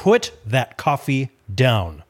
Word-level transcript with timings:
Put 0.00 0.32
that 0.46 0.78
coffee 0.78 1.28
down. 1.54 2.04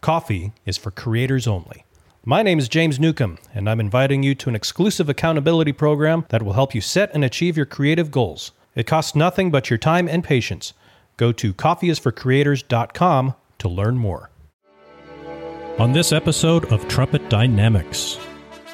Coffee 0.00 0.52
is 0.66 0.76
for 0.76 0.90
creators 0.90 1.46
only. 1.46 1.84
My 2.24 2.42
name 2.42 2.58
is 2.58 2.68
James 2.68 2.98
Newcomb, 2.98 3.38
and 3.54 3.70
I'm 3.70 3.78
inviting 3.78 4.24
you 4.24 4.34
to 4.34 4.48
an 4.48 4.56
exclusive 4.56 5.08
accountability 5.08 5.70
program 5.70 6.26
that 6.30 6.42
will 6.42 6.54
help 6.54 6.74
you 6.74 6.80
set 6.80 7.14
and 7.14 7.24
achieve 7.24 7.56
your 7.56 7.64
creative 7.64 8.10
goals. 8.10 8.50
It 8.74 8.88
costs 8.88 9.14
nothing 9.14 9.52
but 9.52 9.70
your 9.70 9.78
time 9.78 10.08
and 10.08 10.24
patience. 10.24 10.72
Go 11.16 11.30
to 11.30 11.54
coffeeisforcreators.com 11.54 13.34
to 13.58 13.68
learn 13.68 13.98
more. 13.98 14.30
On 15.78 15.92
this 15.92 16.10
episode 16.10 16.64
of 16.72 16.88
Trumpet 16.88 17.30
Dynamics, 17.30 18.18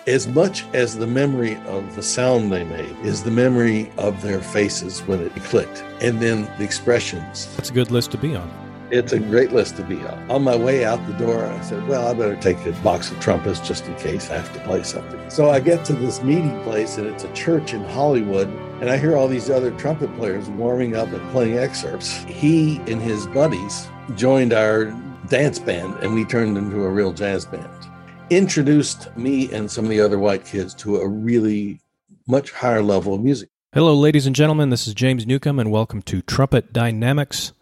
as 0.06 0.28
much 0.28 0.66
as 0.74 0.98
the 0.98 1.06
memory 1.06 1.56
of 1.66 1.96
the 1.96 2.02
sound 2.02 2.52
they 2.52 2.64
made 2.64 2.94
is 3.02 3.22
the 3.22 3.30
memory 3.30 3.90
of 3.96 4.20
their 4.20 4.40
faces 4.40 5.00
when 5.02 5.20
it 5.20 5.34
clicked 5.36 5.82
and 6.02 6.20
then 6.20 6.42
the 6.58 6.64
expressions 6.64 7.54
that's 7.56 7.70
a 7.70 7.72
good 7.72 7.90
list 7.90 8.10
to 8.10 8.18
be 8.18 8.36
on. 8.36 8.50
It's 8.90 9.14
a 9.14 9.18
great 9.18 9.50
list 9.50 9.76
to 9.76 9.82
be 9.82 9.96
on. 10.02 10.30
On 10.30 10.42
my 10.42 10.54
way 10.54 10.84
out 10.84 11.04
the 11.06 11.14
door, 11.14 11.46
I 11.46 11.60
said, 11.62 11.88
Well, 11.88 12.06
I 12.06 12.12
better 12.12 12.36
take 12.36 12.64
a 12.66 12.72
box 12.82 13.10
of 13.10 13.18
trumpets 13.18 13.58
just 13.60 13.86
in 13.86 13.94
case 13.96 14.30
I 14.30 14.36
have 14.36 14.52
to 14.52 14.60
play 14.60 14.82
something. 14.82 15.18
So 15.30 15.50
I 15.50 15.58
get 15.58 15.86
to 15.86 15.94
this 15.94 16.22
meeting 16.22 16.62
place, 16.62 16.98
and 16.98 17.06
it's 17.06 17.24
a 17.24 17.32
church 17.32 17.72
in 17.72 17.82
Hollywood, 17.82 18.48
and 18.80 18.90
I 18.90 18.98
hear 18.98 19.16
all 19.16 19.26
these 19.26 19.48
other 19.48 19.70
trumpet 19.72 20.14
players 20.16 20.50
warming 20.50 20.94
up 20.94 21.08
and 21.08 21.30
playing 21.30 21.58
excerpts. 21.58 22.18
He 22.24 22.76
and 22.86 23.00
his 23.00 23.26
buddies 23.28 23.88
joined 24.16 24.52
our 24.52 24.84
dance 25.28 25.58
band, 25.58 25.94
and 26.02 26.14
we 26.14 26.26
turned 26.26 26.58
into 26.58 26.84
a 26.84 26.90
real 26.90 27.14
jazz 27.14 27.46
band 27.46 27.88
introduced 28.30 29.14
me 29.16 29.52
and 29.52 29.70
some 29.70 29.84
of 29.84 29.90
the 29.90 30.00
other 30.00 30.18
white 30.18 30.44
kids 30.46 30.74
to 30.74 30.96
a 30.96 31.06
really 31.06 31.80
much 32.26 32.52
higher 32.52 32.82
level 32.82 33.14
of 33.14 33.22
music. 33.22 33.50
Hello, 33.74 33.94
ladies 33.94 34.26
and 34.26 34.34
gentlemen. 34.34 34.70
This 34.70 34.86
is 34.86 34.94
James 34.94 35.26
Newcomb, 35.26 35.58
and 35.58 35.70
welcome 35.70 36.00
to 36.02 36.22
Trumpet 36.22 36.72
Dynamics, 36.72 37.52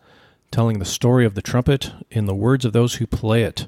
telling 0.51 0.79
the 0.79 0.85
story 0.85 1.25
of 1.25 1.35
the 1.35 1.43
trumpet 1.43 1.91
in 2.11 2.27
the 2.27 2.35
words 2.35 2.65
of 2.65 2.73
those 2.73 2.97
who 2.97 3.07
play 3.07 3.43
it. 3.43 3.66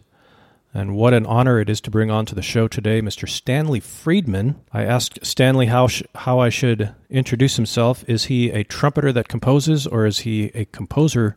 And 0.73 0.95
what 0.95 1.15
an 1.15 1.27
honor 1.27 1.59
it 1.61 1.69
is 1.69 1.81
to 1.83 1.91
bring 1.91 2.11
on 2.11 2.27
to 2.27 2.35
the 2.35 2.43
show 2.43 2.69
today 2.69 3.01
Mr. 3.01 3.29
Stanley 3.29 3.81
Friedman. 3.81 4.61
I 4.73 4.85
asked 4.85 5.25
Stanley 5.25 5.67
how, 5.67 5.89
sh- 5.89 6.03
how 6.15 6.39
I 6.39 6.49
should 6.49 6.95
introduce 7.11 7.57
himself. 7.57 8.05
Is 8.09 8.25
he 8.25 8.51
a 8.51 8.65
trumpeter 8.65 9.13
that 9.13 9.29
composes, 9.29 9.87
or 9.87 10.07
is 10.07 10.21
he 10.21 10.47
a 10.55 10.65
composer 10.67 11.37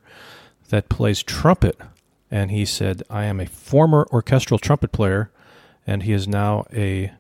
that 0.70 0.90
plays 0.90 1.24
trumpet? 1.24 1.80
And 2.30 2.52
he 2.52 2.66
said, 2.66 3.04
I 3.10 3.26
am 3.26 3.40
a 3.40 3.46
former 3.46 4.08
orchestral 4.12 4.60
trumpet 4.60 4.92
player 4.92 5.32
and 5.88 6.04
he 6.04 6.12
is 6.12 6.28
now 6.28 6.66
a 6.74 7.12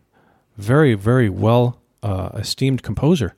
very, 0.58 0.94
very 0.94 1.30
well 1.30 1.82
uh, 2.04 2.30
esteemed 2.36 2.84
composer. 2.84 3.36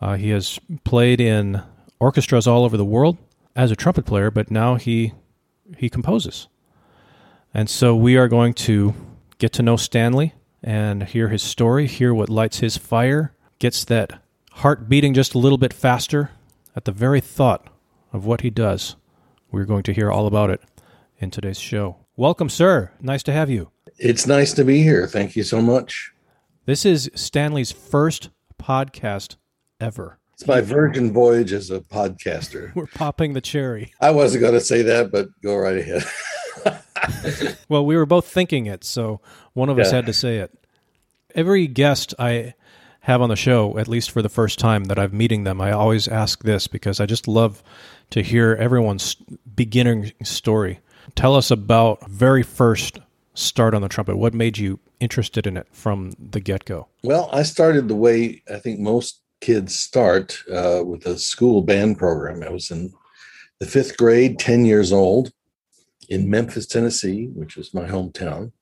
Uh, 0.00 0.16
he 0.16 0.30
has 0.30 0.58
played 0.84 1.20
in 1.20 1.62
orchestras 2.00 2.46
all 2.46 2.64
over 2.64 2.76
the 2.76 2.84
world 2.84 3.16
as 3.56 3.70
a 3.70 3.76
trumpet 3.76 4.04
player, 4.04 4.30
but 4.30 4.50
now 4.50 4.74
he 4.74 5.14
he 5.76 5.88
composes. 5.88 6.48
And 7.54 7.68
so 7.68 7.94
we 7.94 8.16
are 8.16 8.28
going 8.28 8.54
to 8.54 8.94
get 9.38 9.52
to 9.54 9.62
know 9.62 9.76
Stanley 9.76 10.34
and 10.62 11.04
hear 11.04 11.28
his 11.28 11.42
story, 11.42 11.86
hear 11.86 12.12
what 12.12 12.28
lights 12.28 12.58
his 12.58 12.76
fire, 12.76 13.34
gets 13.58 13.84
that 13.84 14.20
heart 14.52 14.88
beating 14.88 15.14
just 15.14 15.34
a 15.34 15.38
little 15.38 15.58
bit 15.58 15.72
faster 15.72 16.30
at 16.74 16.84
the 16.84 16.92
very 16.92 17.20
thought 17.20 17.68
of 18.12 18.24
what 18.24 18.40
he 18.40 18.50
does. 18.50 18.96
We're 19.50 19.64
going 19.64 19.82
to 19.84 19.92
hear 19.92 20.10
all 20.10 20.26
about 20.26 20.50
it 20.50 20.60
in 21.18 21.30
today's 21.30 21.58
show. 21.58 21.96
Welcome, 22.16 22.48
sir. 22.48 22.92
Nice 23.00 23.22
to 23.24 23.32
have 23.32 23.50
you. 23.50 23.70
It's 23.98 24.28
nice 24.28 24.52
to 24.52 24.64
be 24.64 24.82
here. 24.82 25.08
Thank 25.08 25.34
you 25.34 25.42
so 25.42 25.60
much. 25.60 26.12
This 26.66 26.86
is 26.86 27.10
Stanley's 27.16 27.72
first 27.72 28.30
podcast 28.62 29.34
ever. 29.80 30.18
It's 30.34 30.46
my 30.46 30.60
virgin 30.60 31.12
voyage 31.12 31.52
as 31.52 31.72
a 31.72 31.80
podcaster. 31.80 32.72
We're 32.76 32.86
popping 32.86 33.32
the 33.32 33.40
cherry. 33.40 33.92
I 34.00 34.12
wasn't 34.12 34.42
going 34.42 34.54
to 34.54 34.60
say 34.60 34.82
that, 34.82 35.10
but 35.10 35.28
go 35.42 35.56
right 35.56 35.78
ahead. 35.78 37.56
well, 37.68 37.84
we 37.84 37.96
were 37.96 38.06
both 38.06 38.28
thinking 38.28 38.66
it, 38.66 38.84
so 38.84 39.20
one 39.54 39.68
of 39.68 39.78
yeah. 39.78 39.84
us 39.84 39.90
had 39.90 40.06
to 40.06 40.12
say 40.12 40.38
it. 40.38 40.56
Every 41.34 41.66
guest 41.66 42.14
I 42.20 42.54
have 43.00 43.20
on 43.20 43.30
the 43.30 43.36
show, 43.36 43.78
at 43.78 43.88
least 43.88 44.12
for 44.12 44.22
the 44.22 44.28
first 44.28 44.60
time 44.60 44.84
that 44.84 44.98
I'm 44.98 45.16
meeting 45.16 45.42
them, 45.42 45.60
I 45.60 45.72
always 45.72 46.06
ask 46.06 46.44
this 46.44 46.68
because 46.68 47.00
I 47.00 47.06
just 47.06 47.26
love 47.26 47.64
to 48.10 48.22
hear 48.22 48.54
everyone's 48.54 49.16
beginning 49.56 50.12
story. 50.22 50.78
Tell 51.16 51.34
us 51.34 51.50
about 51.50 52.08
very 52.08 52.44
first 52.44 53.00
start 53.38 53.74
on 53.74 53.82
the 53.82 53.88
trumpet? 53.88 54.16
What 54.16 54.34
made 54.34 54.58
you 54.58 54.80
interested 55.00 55.46
in 55.46 55.56
it 55.56 55.66
from 55.72 56.12
the 56.18 56.40
get 56.40 56.64
go? 56.64 56.88
Well, 57.02 57.28
I 57.32 57.42
started 57.42 57.88
the 57.88 57.94
way 57.94 58.42
I 58.52 58.58
think 58.58 58.80
most 58.80 59.22
kids 59.40 59.78
start 59.78 60.42
uh, 60.52 60.82
with 60.84 61.06
a 61.06 61.18
school 61.18 61.62
band 61.62 61.98
program. 61.98 62.42
I 62.42 62.50
was 62.50 62.70
in 62.70 62.92
the 63.60 63.66
fifth 63.66 63.96
grade, 63.96 64.38
10 64.38 64.64
years 64.64 64.92
old, 64.92 65.32
in 66.08 66.30
Memphis, 66.30 66.66
Tennessee, 66.66 67.26
which 67.26 67.56
is 67.56 67.74
my 67.74 67.86
hometown. 67.86 68.52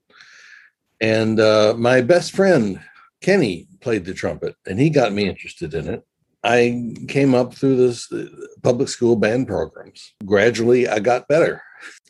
And 1.00 1.38
uh, 1.40 1.74
my 1.76 2.00
best 2.00 2.32
friend, 2.32 2.80
Kenny, 3.20 3.68
played 3.80 4.04
the 4.04 4.14
trumpet, 4.14 4.56
and 4.66 4.80
he 4.80 4.90
got 4.90 5.12
me 5.12 5.28
interested 5.28 5.74
in 5.74 5.88
it. 5.88 6.04
I 6.42 6.94
came 7.08 7.34
up 7.34 7.54
through 7.54 7.76
this 7.76 8.10
uh, 8.12 8.26
public 8.62 8.88
school 8.88 9.16
band 9.16 9.48
programs. 9.48 10.14
Gradually, 10.24 10.88
I 10.88 11.00
got 11.00 11.28
better. 11.28 11.62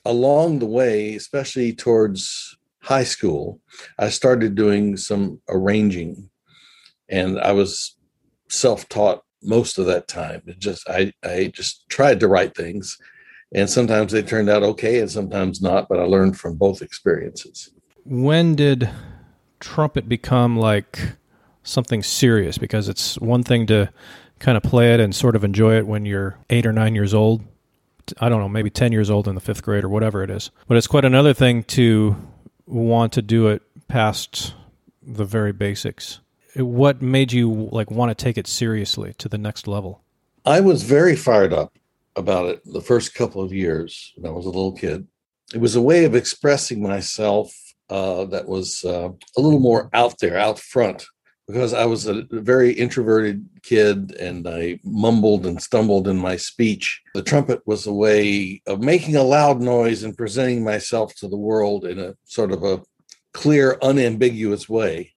Along 0.05 0.59
the 0.59 0.67
way, 0.67 1.15
especially 1.17 1.73
towards 1.73 2.56
high 2.87 3.05
school, 3.05 3.61
I 3.99 4.11
started 4.11 4.55
doing 4.55 4.97
some 4.97 5.41
arranging, 5.49 6.31
and 7.09 7.39
I 7.41 7.53
was 7.53 7.97
self-taught 8.49 9.25
most 9.43 9.79
of 9.79 9.87
that 9.87 10.07
time. 10.07 10.43
It 10.47 10.61
just 10.61 10.89
I 10.89 11.13
I 11.25 11.53
just 11.53 11.89
tried 11.89 12.21
to 12.21 12.29
write 12.29 12.57
things, 12.57 12.97
and 13.53 13.69
sometimes 13.69 14.13
they 14.13 14.23
turned 14.23 14.49
out 14.49 14.63
okay, 14.63 15.01
and 15.01 15.11
sometimes 15.11 15.61
not. 15.61 15.89
But 15.89 15.99
I 15.99 16.05
learned 16.05 16.39
from 16.39 16.57
both 16.57 16.81
experiences. 16.81 17.71
When 18.05 18.55
did 18.55 18.89
trumpet 19.59 20.09
become 20.09 20.57
like 20.57 21.01
something 21.65 22.05
serious? 22.05 22.57
Because 22.57 22.89
it's 22.89 23.19
one 23.19 23.43
thing 23.43 23.67
to 23.67 23.93
kind 24.39 24.57
of 24.57 24.63
play 24.63 24.95
it 24.95 25.01
and 25.01 25.13
sort 25.13 25.35
of 25.35 25.43
enjoy 25.43 25.77
it 25.77 25.89
when 25.89 26.07
you're 26.07 26.39
eight 26.51 26.67
or 26.67 26.73
nine 26.73 26.95
years 26.95 27.13
old. 27.13 27.43
I 28.21 28.29
don't 28.29 28.41
know, 28.41 28.49
maybe 28.49 28.71
10 28.71 28.93
years 28.93 29.11
old 29.11 29.27
in 29.27 29.35
the 29.35 29.41
fifth 29.41 29.65
grade 29.65 29.83
or 29.83 29.89
whatever 29.89 30.23
it 30.23 30.31
is. 30.31 30.53
But 30.69 30.77
it's 30.77 30.87
quite 30.87 31.05
another 31.05 31.35
thing 31.35 31.65
to 31.65 32.15
want 32.67 33.13
to 33.15 33.23
do 33.23 33.49
it 33.49 33.63
past 33.89 34.55
the 35.03 35.25
very 35.25 35.53
basics. 35.53 36.21
What 36.57 37.03
made 37.03 37.33
you 37.33 37.69
like 37.71 37.91
want 37.91 38.17
to 38.17 38.25
take 38.25 38.39
it 38.39 38.47
seriously 38.47 39.15
to 39.19 39.29
the 39.29 39.39
next 39.39 39.69
level? 39.69 40.03
I 40.45 40.61
was 40.61 40.83
very 40.83 41.17
fired 41.17 41.53
up 41.53 41.77
about 42.15 42.49
it 42.49 42.63
the 42.65 42.81
first 42.81 43.15
couple 43.15 43.43
of 43.43 43.53
years 43.53 44.13
when 44.17 44.31
I 44.31 44.35
was 44.35 44.47
a 44.47 44.51
little 44.51 44.73
kid. 44.73 45.07
It 45.55 45.61
was 45.61 45.77
a 45.77 45.83
way 45.83 46.05
of 46.05 46.15
expressing 46.15 46.83
myself 46.83 47.55
uh, 47.89 48.25
that 48.27 48.49
was 48.49 48.85
uh, 48.85 49.11
a 49.37 49.41
little 49.41 49.61
more 49.61 49.89
out 49.93 50.19
there, 50.19 50.37
out 50.37 50.59
front, 50.59 51.07
because 51.47 51.73
I 51.73 51.85
was 51.85 52.07
a 52.07 52.27
very 52.31 52.73
introverted 52.73 53.49
kid 53.63 54.17
and 54.19 54.49
I 54.49 54.81
mumbled 54.83 55.47
and 55.47 55.63
stumbled 55.63 56.09
in 56.09 56.19
my 56.19 56.37
speech. 56.37 57.01
The 57.15 57.23
trumpet 57.23 57.63
was 57.67 57.87
a 57.87 57.93
way 57.93 58.63
of 58.67 58.81
making 58.81 59.17
a 59.17 59.23
loud 59.23 59.61
noise 59.61 60.03
and 60.03 60.17
presenting 60.17 60.65
myself 60.65 61.15
to 61.17 61.29
the 61.29 61.37
world 61.37 61.85
in 61.85 61.99
a 61.99 62.15
sort 62.25 62.51
of 62.51 62.65
a 62.65 62.83
clear, 63.33 63.79
unambiguous 63.81 64.69
way. 64.69 65.13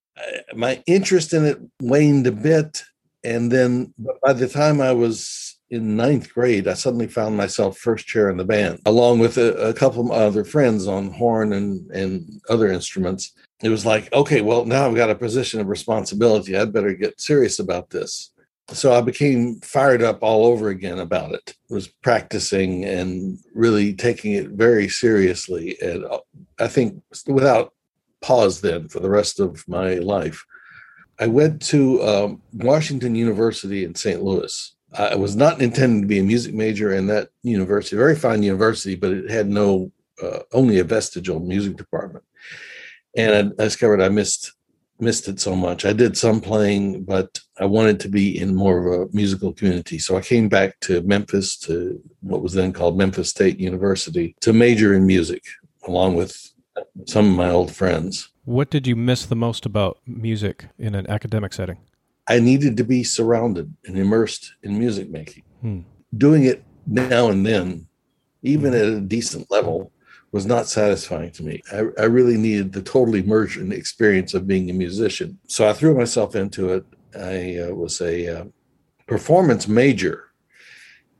My 0.54 0.82
interest 0.86 1.32
in 1.32 1.46
it 1.46 1.58
waned 1.80 2.26
a 2.26 2.32
bit. 2.32 2.84
And 3.24 3.50
then 3.50 3.92
by 4.22 4.32
the 4.32 4.48
time 4.48 4.80
I 4.80 4.92
was 4.92 5.58
in 5.68 5.96
ninth 5.96 6.32
grade, 6.32 6.68
I 6.68 6.74
suddenly 6.74 7.06
found 7.06 7.36
myself 7.36 7.78
first 7.78 8.06
chair 8.06 8.30
in 8.30 8.36
the 8.36 8.44
band, 8.44 8.80
along 8.86 9.18
with 9.18 9.36
a, 9.36 9.54
a 9.68 9.74
couple 9.74 10.06
of 10.06 10.10
other 10.10 10.44
friends 10.44 10.86
on 10.86 11.10
horn 11.10 11.52
and, 11.52 11.90
and 11.90 12.40
other 12.48 12.70
instruments 12.70 13.32
it 13.62 13.68
was 13.68 13.84
like, 13.84 14.12
okay, 14.12 14.40
well, 14.40 14.64
now 14.64 14.86
I've 14.86 14.94
got 14.94 15.10
a 15.10 15.14
position 15.14 15.60
of 15.60 15.68
responsibility. 15.68 16.56
I'd 16.56 16.72
better 16.72 16.94
get 16.94 17.20
serious 17.20 17.58
about 17.58 17.90
this. 17.90 18.32
So 18.68 18.92
I 18.92 19.00
became 19.00 19.60
fired 19.60 20.02
up 20.02 20.22
all 20.22 20.46
over 20.46 20.68
again 20.68 21.00
about 21.00 21.32
it. 21.32 21.54
I 21.70 21.74
was 21.74 21.88
practicing 21.88 22.84
and 22.84 23.38
really 23.52 23.92
taking 23.94 24.32
it 24.32 24.50
very 24.50 24.88
seriously. 24.88 25.76
And 25.82 26.04
uh, 26.04 26.20
I 26.58 26.68
think 26.68 27.02
without 27.26 27.74
pause 28.20 28.60
then 28.60 28.88
for 28.88 29.00
the 29.00 29.10
rest 29.10 29.40
of 29.40 29.66
my 29.68 29.94
life. 29.94 30.44
I 31.18 31.26
went 31.26 31.60
to 31.62 32.02
um, 32.02 32.42
Washington 32.52 33.14
University 33.14 33.84
in 33.84 33.94
St. 33.94 34.22
Louis. 34.22 34.74
I 34.96 35.14
was 35.14 35.36
not 35.36 35.60
intending 35.60 36.02
to 36.02 36.08
be 36.08 36.18
a 36.18 36.24
music 36.24 36.54
major 36.54 36.94
in 36.94 37.06
that 37.08 37.28
university, 37.42 37.96
very 37.96 38.16
fine 38.16 38.42
university, 38.42 38.96
but 38.96 39.12
it 39.12 39.30
had 39.30 39.48
no, 39.48 39.92
uh, 40.22 40.40
only 40.52 40.80
a 40.80 40.84
vestigial 40.84 41.38
music 41.38 41.76
department 41.76 42.24
and 43.16 43.54
I 43.58 43.64
discovered 43.64 44.00
I 44.00 44.08
missed 44.08 44.52
missed 45.00 45.28
it 45.28 45.40
so 45.40 45.56
much. 45.56 45.86
I 45.86 45.94
did 45.94 46.16
some 46.16 46.40
playing, 46.40 47.04
but 47.04 47.40
I 47.58 47.64
wanted 47.64 48.00
to 48.00 48.08
be 48.08 48.38
in 48.38 48.54
more 48.54 48.78
of 48.78 49.00
a 49.08 49.16
musical 49.16 49.52
community. 49.52 49.98
So 49.98 50.16
I 50.16 50.20
came 50.20 50.48
back 50.48 50.78
to 50.80 51.00
Memphis 51.02 51.56
to 51.60 52.00
what 52.20 52.42
was 52.42 52.52
then 52.52 52.72
called 52.72 52.98
Memphis 52.98 53.30
State 53.30 53.58
University 53.58 54.36
to 54.40 54.52
major 54.52 54.94
in 54.94 55.06
music 55.06 55.42
along 55.86 56.16
with 56.16 56.52
some 57.06 57.30
of 57.30 57.36
my 57.36 57.50
old 57.50 57.74
friends. 57.74 58.30
What 58.44 58.70
did 58.70 58.86
you 58.86 58.96
miss 58.96 59.24
the 59.26 59.36
most 59.36 59.64
about 59.64 59.98
music 60.06 60.66
in 60.78 60.94
an 60.94 61.08
academic 61.08 61.52
setting? 61.52 61.78
I 62.28 62.38
needed 62.38 62.76
to 62.76 62.84
be 62.84 63.02
surrounded 63.02 63.74
and 63.86 63.98
immersed 63.98 64.54
in 64.62 64.78
music 64.78 65.10
making. 65.10 65.42
Hmm. 65.60 65.80
Doing 66.16 66.44
it 66.44 66.62
now 66.86 67.28
and 67.28 67.44
then 67.46 67.86
even 68.42 68.74
at 68.74 68.84
a 68.84 69.00
decent 69.00 69.50
level, 69.50 69.92
was 70.32 70.46
not 70.46 70.68
satisfying 70.68 71.30
to 71.32 71.42
me. 71.42 71.62
I, 71.72 71.84
I 71.98 72.04
really 72.04 72.36
needed 72.36 72.72
the 72.72 72.82
total 72.82 73.14
immersion 73.14 73.72
experience 73.72 74.34
of 74.34 74.46
being 74.46 74.70
a 74.70 74.74
musician. 74.74 75.38
So 75.46 75.68
I 75.68 75.72
threw 75.72 75.94
myself 75.94 76.36
into 76.36 76.72
it. 76.72 76.84
I 77.18 77.58
uh, 77.58 77.74
was 77.74 78.00
a 78.00 78.40
uh, 78.40 78.44
performance 79.06 79.66
major 79.66 80.26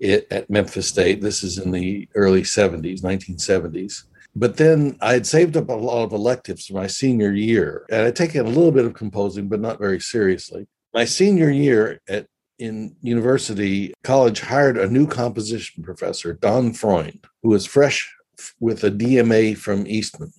at 0.03 0.49
Memphis 0.49 0.89
State. 0.89 1.21
This 1.21 1.43
is 1.43 1.59
in 1.59 1.73
the 1.73 2.09
early 2.15 2.43
70s, 2.43 3.03
1970s. 3.03 4.05
But 4.35 4.57
then 4.57 4.97
I 5.01 5.13
had 5.13 5.27
saved 5.27 5.57
up 5.57 5.69
a 5.69 5.75
lot 5.75 6.05
of 6.05 6.13
electives 6.13 6.67
for 6.67 6.75
my 6.75 6.87
senior 6.87 7.33
year, 7.33 7.85
and 7.91 8.03
I'd 8.03 8.17
taken 8.17 8.47
a 8.47 8.49
little 8.49 8.71
bit 8.71 8.85
of 8.85 8.95
composing, 8.95 9.49
but 9.49 9.61
not 9.61 9.81
very 9.81 9.99
seriously. 9.99 10.69
My 10.95 11.05
senior 11.05 11.51
year 11.51 12.01
at 12.09 12.27
in 12.61 12.95
university, 13.01 13.93
college 14.05 14.41
hired 14.41 14.77
a 14.77 14.87
new 14.87 15.07
composition 15.07 15.83
professor, 15.83 16.35
Don 16.35 16.75
Freund, 16.75 17.25
who 17.43 17.49
was 17.49 17.65
fresh 17.65 18.15
with 18.61 18.85
a 18.85 18.91
DMA 18.91 19.57
from 19.57 19.87
Eastman. 19.87 20.33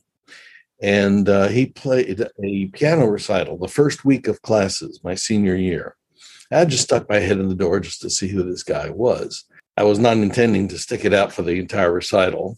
And 0.81 1.30
uh, 1.30 1.48
he 1.48 1.68
played 1.68 2.27
a 2.44 2.65
piano 2.68 3.06
recital 3.06 3.57
the 3.57 3.68
first 3.68 4.03
week 4.03 4.27
of 4.27 4.42
classes, 4.42 5.00
my 5.03 5.15
senior 5.15 5.56
year. 5.56 5.95
I 6.51 6.65
just 6.65 6.83
stuck 6.83 7.07
my 7.07 7.19
head 7.19 7.38
in 7.38 7.48
the 7.48 7.56
door 7.56 7.80
just 7.80 8.01
to 8.01 8.09
see 8.09 8.27
who 8.27 8.44
this 8.44 8.63
guy 8.63 8.89
was. 8.89 9.45
I 9.77 9.83
was 9.83 10.00
not 10.00 10.18
intending 10.18 10.68
to 10.69 10.77
stick 10.77 11.06
it 11.06 11.13
out 11.13 11.31
for 11.31 11.44
the 11.44 11.59
entire 11.59 11.94
recital. 11.94 12.57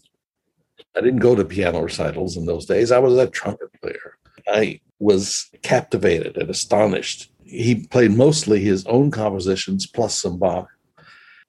I 0.96 1.00
didn't 1.00 1.20
go 1.20 1.34
to 1.34 1.44
piano 1.44 1.82
recitals 1.82 2.36
in 2.36 2.46
those 2.46 2.66
days. 2.66 2.90
I 2.90 2.98
was 2.98 3.16
a 3.16 3.28
trumpet 3.28 3.70
player. 3.80 4.16
I 4.48 4.80
was 4.98 5.50
captivated 5.62 6.36
and 6.36 6.50
astonished. 6.50 7.30
He 7.44 7.86
played 7.86 8.12
mostly 8.12 8.60
his 8.60 8.84
own 8.86 9.10
compositions 9.10 9.86
plus 9.86 10.18
some 10.18 10.38
Bach. 10.38 10.68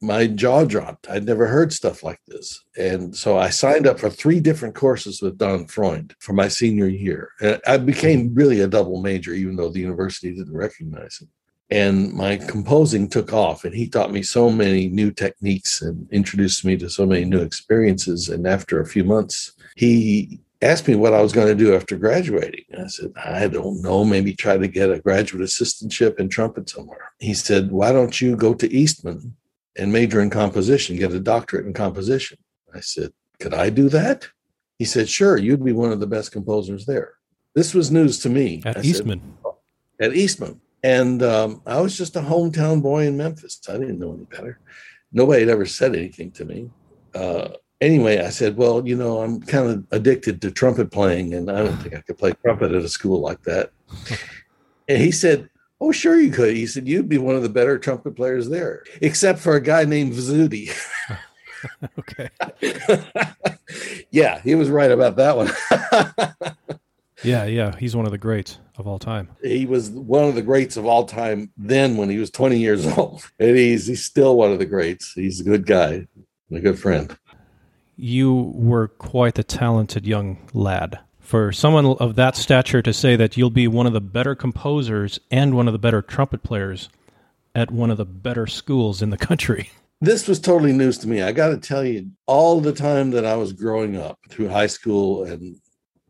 My 0.05 0.27
jaw 0.27 0.65
dropped. 0.65 1.09
I'd 1.09 1.25
never 1.25 1.47
heard 1.47 1.73
stuff 1.73 2.03
like 2.03 2.19
this. 2.27 2.63
And 2.77 3.15
so 3.15 3.37
I 3.37 3.49
signed 3.49 3.87
up 3.87 3.99
for 3.99 4.09
three 4.09 4.39
different 4.39 4.75
courses 4.75 5.21
with 5.21 5.37
Don 5.37 5.67
Freund 5.67 6.15
for 6.19 6.33
my 6.33 6.47
senior 6.47 6.87
year. 6.87 7.31
And 7.41 7.59
I 7.65 7.77
became 7.77 8.27
mm-hmm. 8.27 8.35
really 8.35 8.61
a 8.61 8.67
double 8.67 9.01
major, 9.01 9.33
even 9.33 9.55
though 9.55 9.69
the 9.69 9.79
university 9.79 10.33
didn't 10.33 10.55
recognize 10.55 11.19
it 11.21 11.29
and 11.71 12.13
my 12.13 12.37
composing 12.37 13.09
took 13.09 13.33
off 13.33 13.65
and 13.65 13.73
he 13.73 13.89
taught 13.89 14.11
me 14.11 14.21
so 14.21 14.51
many 14.51 14.87
new 14.87 15.11
techniques 15.11 15.81
and 15.81 16.07
introduced 16.11 16.63
me 16.63 16.77
to 16.77 16.87
so 16.87 17.07
many 17.07 17.25
new 17.25 17.41
experiences 17.41 18.29
and 18.29 18.45
after 18.45 18.79
a 18.79 18.85
few 18.85 19.03
months 19.03 19.53
he 19.75 20.39
asked 20.61 20.87
me 20.87 20.95
what 20.95 21.13
I 21.13 21.21
was 21.21 21.33
going 21.33 21.47
to 21.47 21.55
do 21.55 21.75
after 21.75 21.97
graduating. 21.97 22.63
I 22.77 22.87
said, 22.87 23.11
I 23.23 23.47
don't 23.47 23.81
know, 23.81 24.05
maybe 24.05 24.33
try 24.33 24.57
to 24.57 24.67
get 24.67 24.89
a 24.89 24.99
graduate 24.99 25.43
assistantship 25.43 26.19
in 26.19 26.29
trumpet 26.29 26.69
somewhere. 26.69 27.11
He 27.19 27.33
said, 27.33 27.71
Why 27.71 27.91
don't 27.91 28.19
you 28.19 28.35
go 28.35 28.53
to 28.53 28.71
Eastman 28.71 29.35
and 29.77 29.91
major 29.91 30.21
in 30.21 30.29
composition, 30.29 30.97
get 30.97 31.11
a 31.11 31.19
doctorate 31.19 31.65
in 31.65 31.73
composition? 31.73 32.37
I 32.73 32.79
said, 32.81 33.11
Could 33.39 33.53
I 33.53 33.69
do 33.69 33.89
that? 33.89 34.27
He 34.77 34.85
said, 34.85 35.09
Sure, 35.09 35.37
you'd 35.37 35.63
be 35.63 35.73
one 35.73 35.91
of 35.91 35.99
the 35.99 36.07
best 36.07 36.31
composers 36.31 36.85
there. 36.85 37.13
This 37.53 37.73
was 37.73 37.91
news 37.91 38.19
to 38.19 38.29
me. 38.29 38.61
At 38.65 38.77
I 38.77 38.81
Eastman. 38.81 39.21
Said, 40.01 40.11
at 40.11 40.15
Eastman. 40.15 40.59
And 40.83 41.23
um, 41.23 41.61
I 41.65 41.79
was 41.81 41.97
just 41.97 42.15
a 42.15 42.21
hometown 42.21 42.81
boy 42.81 43.07
in 43.07 43.17
Memphis. 43.17 43.59
I 43.67 43.73
didn't 43.73 43.97
know 43.97 44.13
any 44.13 44.25
better. 44.25 44.59
Nobody 45.11 45.39
had 45.39 45.49
ever 45.49 45.65
said 45.65 45.95
anything 45.95 46.31
to 46.31 46.45
me. 46.45 46.69
Uh, 47.13 47.49
anyway, 47.81 48.19
I 48.19 48.29
said, 48.29 48.57
Well, 48.57 48.87
you 48.87 48.95
know, 48.95 49.21
I'm 49.21 49.41
kind 49.41 49.69
of 49.69 49.85
addicted 49.91 50.41
to 50.41 50.51
trumpet 50.51 50.91
playing, 50.91 51.33
and 51.33 51.49
I 51.49 51.59
don't 51.59 51.77
think 51.77 51.95
I 51.95 52.01
could 52.01 52.17
play 52.17 52.33
trumpet 52.43 52.71
at 52.71 52.83
a 52.83 52.89
school 52.89 53.21
like 53.21 53.41
that. 53.43 53.71
And 54.87 55.01
he 55.01 55.11
said, 55.11 55.49
Oh, 55.81 55.91
sure 55.91 56.19
you 56.19 56.31
could. 56.31 56.55
He 56.55 56.67
said, 56.67 56.87
You'd 56.87 57.09
be 57.09 57.17
one 57.17 57.35
of 57.35 57.43
the 57.43 57.49
better 57.49 57.77
trumpet 57.77 58.15
players 58.15 58.49
there, 58.49 58.83
except 59.01 59.39
for 59.39 59.55
a 59.55 59.61
guy 59.61 59.85
named 59.85 60.13
Vizzutti. 60.13 60.71
okay. 61.99 62.29
yeah, 64.11 64.39
he 64.41 64.55
was 64.55 64.69
right 64.69 64.91
about 64.91 65.15
that 65.17 65.37
one. 65.37 66.55
Yeah, 67.23 67.45
yeah, 67.45 67.75
he's 67.77 67.95
one 67.95 68.05
of 68.05 68.11
the 68.11 68.17
greats 68.17 68.59
of 68.77 68.87
all 68.87 68.99
time. 68.99 69.29
He 69.41 69.65
was 69.65 69.89
one 69.89 70.25
of 70.25 70.35
the 70.35 70.41
greats 70.43 70.77
of 70.77 70.85
all 70.85 71.05
time 71.05 71.51
then 71.57 71.97
when 71.97 72.09
he 72.09 72.17
was 72.17 72.29
20 72.29 72.59
years 72.59 72.85
old. 72.85 73.23
And 73.39 73.57
he's 73.57 73.87
he's 73.87 74.05
still 74.05 74.37
one 74.37 74.51
of 74.51 74.59
the 74.59 74.65
greats. 74.65 75.13
He's 75.13 75.39
a 75.39 75.43
good 75.43 75.65
guy, 75.65 76.07
a 76.51 76.59
good 76.59 76.77
friend. 76.77 77.17
You 77.95 78.51
were 78.53 78.89
quite 78.89 79.39
a 79.39 79.43
talented 79.43 80.05
young 80.05 80.37
lad. 80.53 80.99
For 81.25 81.51
someone 81.51 81.87
of 81.99 82.15
that 82.17 82.35
stature 82.35 82.83
to 82.83 82.93
say 82.93 83.15
that 83.15 83.35
you'll 83.35 83.49
be 83.49 83.67
one 83.67 83.87
of 83.87 83.93
the 83.93 83.99
better 83.99 84.35
composers 84.35 85.19
and 85.31 85.55
one 85.55 85.67
of 85.67 85.73
the 85.73 85.79
better 85.79 86.03
trumpet 86.03 86.43
players 86.43 86.87
at 87.55 87.71
one 87.71 87.89
of 87.89 87.97
the 87.97 88.05
better 88.05 88.45
schools 88.45 89.01
in 89.01 89.09
the 89.09 89.17
country. 89.17 89.71
This 90.01 90.27
was 90.27 90.41
totally 90.41 90.73
news 90.73 90.97
to 90.99 91.07
me. 91.07 91.21
I 91.21 91.31
got 91.31 91.49
to 91.49 91.57
tell 91.57 91.83
you, 91.83 92.11
all 92.27 92.59
the 92.59 92.73
time 92.73 93.11
that 93.11 93.25
I 93.25 93.37
was 93.37 93.53
growing 93.53 93.95
up 93.95 94.19
through 94.29 94.49
high 94.49 94.67
school 94.67 95.23
and 95.23 95.55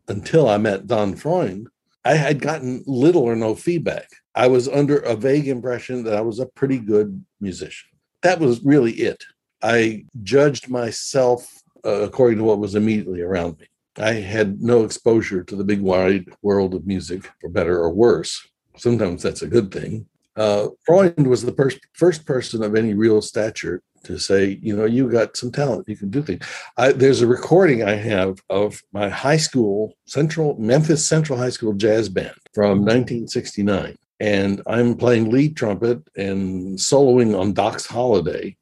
until 0.08 0.48
I 0.48 0.58
met 0.58 0.88
Don 0.88 1.14
Freund, 1.14 1.68
I 2.04 2.14
had 2.14 2.40
gotten 2.40 2.82
little 2.86 3.22
or 3.22 3.36
no 3.36 3.54
feedback. 3.54 4.08
I 4.34 4.48
was 4.48 4.68
under 4.68 4.98
a 4.98 5.14
vague 5.14 5.46
impression 5.46 6.02
that 6.02 6.16
I 6.16 6.20
was 6.20 6.40
a 6.40 6.46
pretty 6.46 6.78
good 6.78 7.24
musician. 7.40 7.88
That 8.22 8.40
was 8.40 8.62
really 8.64 8.92
it. 8.92 9.22
I 9.62 10.04
judged 10.24 10.68
myself 10.68 11.62
uh, 11.84 12.02
according 12.02 12.38
to 12.38 12.44
what 12.44 12.58
was 12.58 12.74
immediately 12.74 13.22
around 13.22 13.60
me. 13.60 13.66
I 13.98 14.14
had 14.14 14.62
no 14.62 14.84
exposure 14.84 15.42
to 15.44 15.56
the 15.56 15.64
big 15.64 15.80
wide 15.80 16.26
world 16.42 16.74
of 16.74 16.86
music, 16.86 17.30
for 17.40 17.48
better 17.48 17.78
or 17.78 17.90
worse. 17.90 18.46
Sometimes 18.76 19.22
that's 19.22 19.42
a 19.42 19.46
good 19.46 19.72
thing. 19.72 20.06
Uh, 20.36 20.68
Freund 20.84 21.26
was 21.26 21.42
the 21.42 21.52
first, 21.52 21.78
first 21.94 22.26
person 22.26 22.62
of 22.62 22.74
any 22.74 22.92
real 22.92 23.22
stature 23.22 23.82
to 24.04 24.18
say, 24.18 24.58
you 24.62 24.76
know, 24.76 24.84
you 24.84 25.10
got 25.10 25.36
some 25.36 25.50
talent, 25.50 25.88
you 25.88 25.96
can 25.96 26.10
do 26.10 26.22
things. 26.22 26.44
I, 26.76 26.92
there's 26.92 27.22
a 27.22 27.26
recording 27.26 27.82
I 27.82 27.94
have 27.94 28.40
of 28.50 28.82
my 28.92 29.08
high 29.08 29.38
school, 29.38 29.94
Central 30.04 30.56
Memphis 30.58 31.06
Central 31.06 31.38
High 31.38 31.50
School 31.50 31.72
jazz 31.72 32.08
band 32.08 32.36
from 32.54 32.80
1969, 32.80 33.96
and 34.20 34.62
I'm 34.66 34.94
playing 34.94 35.30
lead 35.30 35.56
trumpet 35.56 36.00
and 36.16 36.78
soloing 36.78 37.38
on 37.38 37.54
Doc's 37.54 37.86
Holiday, 37.86 38.56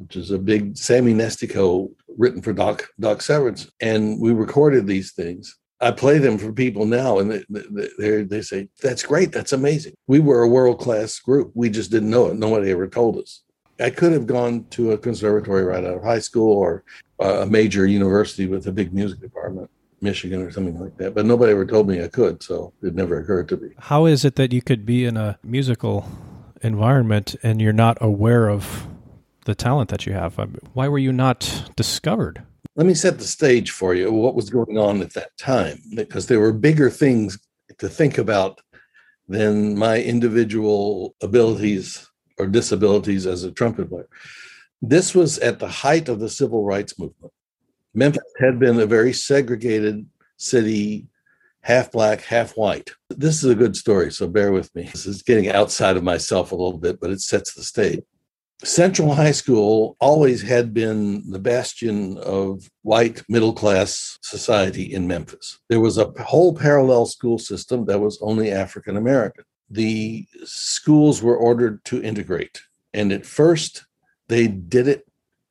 which 0.00 0.16
is 0.16 0.30
a 0.30 0.38
big 0.38 0.76
Sammy 0.76 1.12
Nestico 1.12 1.90
written 2.16 2.42
for 2.42 2.52
Doc 2.52 2.88
Doc 2.98 3.18
Severinsen, 3.18 3.70
and 3.80 4.20
we 4.20 4.32
recorded 4.32 4.86
these 4.86 5.12
things. 5.12 5.56
I 5.82 5.90
play 5.92 6.18
them 6.18 6.36
for 6.36 6.52
people 6.52 6.84
now, 6.84 7.18
and 7.18 7.30
they, 7.30 7.88
they, 7.98 8.22
they 8.22 8.42
say, 8.42 8.68
That's 8.82 9.02
great. 9.02 9.32
That's 9.32 9.52
amazing. 9.52 9.94
We 10.06 10.20
were 10.20 10.42
a 10.42 10.48
world 10.48 10.80
class 10.80 11.18
group. 11.18 11.52
We 11.54 11.70
just 11.70 11.90
didn't 11.90 12.10
know 12.10 12.26
it. 12.26 12.36
Nobody 12.36 12.70
ever 12.70 12.86
told 12.86 13.18
us. 13.18 13.42
I 13.78 13.88
could 13.88 14.12
have 14.12 14.26
gone 14.26 14.66
to 14.70 14.92
a 14.92 14.98
conservatory 14.98 15.64
right 15.64 15.84
out 15.84 15.96
of 15.96 16.02
high 16.02 16.18
school 16.18 16.52
or 16.52 16.84
a 17.18 17.46
major 17.46 17.86
university 17.86 18.46
with 18.46 18.66
a 18.66 18.72
big 18.72 18.92
music 18.92 19.20
department, 19.20 19.70
Michigan 20.02 20.42
or 20.42 20.50
something 20.50 20.78
like 20.78 20.96
that. 20.98 21.14
But 21.14 21.24
nobody 21.24 21.52
ever 21.52 21.64
told 21.64 21.88
me 21.88 22.02
I 22.02 22.08
could, 22.08 22.42
so 22.42 22.74
it 22.82 22.94
never 22.94 23.18
occurred 23.18 23.48
to 23.50 23.56
me. 23.56 23.70
How 23.78 24.04
is 24.04 24.24
it 24.24 24.36
that 24.36 24.52
you 24.52 24.60
could 24.60 24.84
be 24.84 25.06
in 25.06 25.16
a 25.16 25.38
musical 25.42 26.06
environment 26.62 27.36
and 27.42 27.60
you're 27.62 27.72
not 27.72 27.96
aware 28.02 28.50
of 28.50 28.86
the 29.44 29.54
talent 29.54 29.90
that 29.90 30.06
you 30.06 30.12
have? 30.12 30.38
Um, 30.38 30.56
why 30.74 30.88
were 30.88 30.98
you 30.98 31.12
not 31.12 31.72
discovered? 31.76 32.42
Let 32.76 32.86
me 32.86 32.94
set 32.94 33.18
the 33.18 33.24
stage 33.24 33.70
for 33.70 33.94
you. 33.94 34.12
What 34.12 34.34
was 34.34 34.50
going 34.50 34.78
on 34.78 35.02
at 35.02 35.14
that 35.14 35.36
time? 35.38 35.80
Because 35.94 36.26
there 36.26 36.40
were 36.40 36.52
bigger 36.52 36.90
things 36.90 37.38
to 37.78 37.88
think 37.88 38.18
about 38.18 38.60
than 39.28 39.76
my 39.76 40.02
individual 40.02 41.14
abilities 41.22 42.06
or 42.38 42.46
disabilities 42.46 43.26
as 43.26 43.44
a 43.44 43.52
trumpet 43.52 43.88
player. 43.88 44.08
This 44.82 45.14
was 45.14 45.38
at 45.38 45.58
the 45.58 45.68
height 45.68 46.08
of 46.08 46.20
the 46.20 46.28
civil 46.28 46.64
rights 46.64 46.98
movement. 46.98 47.32
Memphis 47.94 48.22
had 48.38 48.58
been 48.58 48.78
a 48.80 48.86
very 48.86 49.12
segregated 49.12 50.06
city, 50.36 51.06
half 51.60 51.92
black, 51.92 52.22
half 52.22 52.52
white. 52.52 52.90
This 53.10 53.44
is 53.44 53.50
a 53.50 53.54
good 53.54 53.76
story, 53.76 54.10
so 54.10 54.26
bear 54.26 54.52
with 54.52 54.74
me. 54.74 54.84
This 54.84 55.06
is 55.06 55.22
getting 55.22 55.48
outside 55.48 55.96
of 55.96 56.04
myself 56.04 56.52
a 56.52 56.56
little 56.56 56.78
bit, 56.78 57.00
but 57.00 57.10
it 57.10 57.20
sets 57.20 57.54
the 57.54 57.62
stage. 57.62 58.00
Central 58.62 59.14
High 59.14 59.32
School 59.32 59.96
always 60.00 60.42
had 60.42 60.74
been 60.74 61.30
the 61.30 61.38
bastion 61.38 62.18
of 62.18 62.68
white 62.82 63.22
middle 63.28 63.54
class 63.54 64.18
society 64.22 64.92
in 64.92 65.06
Memphis. 65.06 65.58
There 65.68 65.80
was 65.80 65.98
a 65.98 66.12
whole 66.22 66.54
parallel 66.54 67.06
school 67.06 67.38
system 67.38 67.86
that 67.86 68.00
was 68.00 68.18
only 68.20 68.50
African 68.50 68.96
American 68.96 69.44
the 69.70 70.26
schools 70.44 71.22
were 71.22 71.36
ordered 71.36 71.84
to 71.84 72.02
integrate. 72.02 72.60
And 72.92 73.12
at 73.12 73.24
first, 73.24 73.84
they 74.28 74.48
did 74.48 74.88
it 74.88 75.06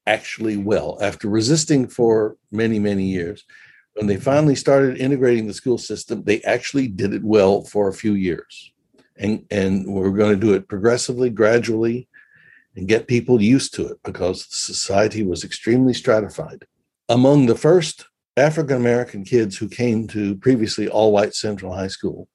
actually 0.05 0.57
well. 0.57 0.97
After 1.01 1.29
resisting 1.29 1.87
for 1.87 2.35
many, 2.51 2.79
many 2.79 3.05
years, 3.05 3.45
when 3.93 4.07
they 4.07 4.17
finally 4.17 4.55
started 4.55 4.97
integrating 4.97 5.47
the 5.47 5.53
school 5.53 5.77
system, 5.77 6.23
they 6.23 6.41
actually 6.41 6.87
did 6.87 7.13
it 7.13 7.23
well 7.23 7.63
for 7.63 7.87
a 7.87 7.93
few 7.93 8.13
years. 8.13 8.71
And, 9.15 9.45
and 9.51 9.85
we're 9.85 10.11
going 10.11 10.37
to 10.37 10.45
do 10.45 10.53
it 10.53 10.67
progressively, 10.67 11.29
gradually, 11.29 12.08
and 12.79 12.87
get 12.87 13.07
people 13.07 13.41
used 13.41 13.73
to 13.73 13.85
it 13.85 13.97
because 14.05 14.47
society 14.49 15.21
was 15.21 15.43
extremely 15.43 15.93
stratified. 15.93 16.63
Among 17.09 17.45
the 17.45 17.57
first 17.57 18.05
African 18.37 18.77
American 18.77 19.25
kids 19.25 19.57
who 19.57 19.67
came 19.67 20.07
to 20.07 20.37
previously 20.37 20.87
all 20.87 21.11
white 21.11 21.35
Central 21.35 21.73
High 21.73 21.89
School 21.89 22.29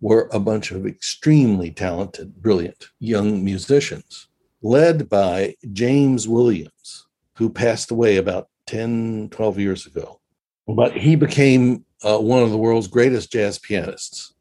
were 0.00 0.28
a 0.32 0.38
bunch 0.38 0.70
of 0.70 0.86
extremely 0.86 1.72
talented, 1.72 2.40
brilliant 2.40 2.90
young 3.00 3.44
musicians, 3.44 4.28
led 4.62 5.08
by 5.08 5.56
James 5.72 6.28
Williams, 6.28 7.08
who 7.36 7.50
passed 7.50 7.90
away 7.90 8.18
about 8.18 8.48
10, 8.68 9.30
12 9.32 9.58
years 9.58 9.86
ago. 9.86 10.20
But 10.68 10.96
he 10.96 11.16
became 11.16 11.84
uh, 12.04 12.18
one 12.18 12.44
of 12.44 12.50
the 12.50 12.56
world's 12.56 12.86
greatest 12.86 13.32
jazz 13.32 13.58
pianists. 13.58 14.32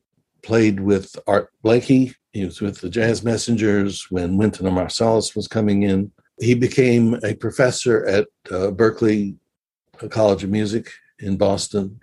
Played 0.43 0.79
with 0.79 1.15
Art 1.27 1.51
Blakey. 1.61 2.15
He 2.33 2.45
was 2.45 2.61
with 2.61 2.79
the 2.79 2.89
Jazz 2.89 3.23
Messengers 3.23 4.07
when 4.09 4.37
Wynton 4.37 4.65
Marsalis 4.67 5.35
was 5.35 5.47
coming 5.47 5.83
in. 5.83 6.11
He 6.39 6.55
became 6.55 7.19
a 7.23 7.35
professor 7.35 8.05
at 8.05 8.27
uh, 8.49 8.71
Berklee 8.71 9.35
College 10.09 10.43
of 10.43 10.49
Music 10.49 10.89
in 11.19 11.37
Boston. 11.37 11.99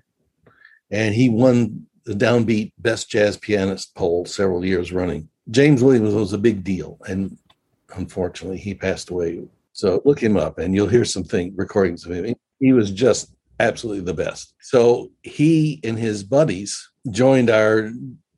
And 0.91 1.15
he 1.15 1.29
won 1.29 1.87
the 2.05 2.15
Downbeat 2.15 2.73
Best 2.79 3.11
Jazz 3.11 3.37
Pianist 3.37 3.95
poll 3.95 4.25
several 4.25 4.65
years 4.65 4.93
running. 4.93 5.29
James 5.51 5.83
Williams 5.83 6.15
was 6.15 6.33
a 6.33 6.39
big 6.39 6.63
deal. 6.63 6.99
And 7.07 7.37
unfortunately, 7.97 8.59
he 8.59 8.75
passed 8.75 9.11
away. 9.11 9.43
So 9.73 10.03
look 10.05 10.23
him 10.23 10.37
up 10.37 10.59
and 10.59 10.75
you'll 10.75 10.89
hear 10.89 11.05
some 11.05 11.25
thing, 11.25 11.53
recordings 11.57 12.05
of 12.05 12.13
him. 12.13 12.35
He 12.61 12.73
was 12.73 12.91
just 12.91 13.35
absolutely 13.61 14.05
the 14.05 14.15
best. 14.15 14.55
So 14.61 15.11
he 15.23 15.81
and 15.85 15.99
his 15.99 16.23
buddies 16.23 16.91
joined 17.11 17.51
our 17.51 17.91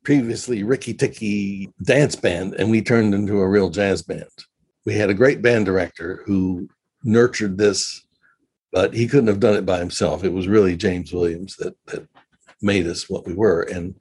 previously 0.03 0.63
Ricky 0.63 0.93
Ticky 0.93 1.71
dance 1.83 2.15
band, 2.15 2.55
and 2.55 2.69
we 2.69 2.81
turned 2.81 3.13
into 3.13 3.39
a 3.39 3.47
real 3.47 3.69
jazz 3.69 4.01
band. 4.01 4.29
We 4.85 4.95
had 4.95 5.09
a 5.09 5.15
great 5.15 5.41
band 5.41 5.65
director 5.65 6.23
who 6.25 6.67
nurtured 7.03 7.57
this, 7.57 8.05
but 8.71 8.93
he 8.93 9.07
couldn't 9.07 9.27
have 9.27 9.39
done 9.39 9.55
it 9.55 9.65
by 9.65 9.79
himself. 9.79 10.23
It 10.23 10.33
was 10.33 10.47
really 10.47 10.75
James 10.75 11.13
Williams 11.13 11.55
that 11.57 11.75
that 11.87 12.07
made 12.61 12.87
us 12.87 13.09
what 13.09 13.25
we 13.25 13.33
were 13.33 13.63
and 13.63 13.95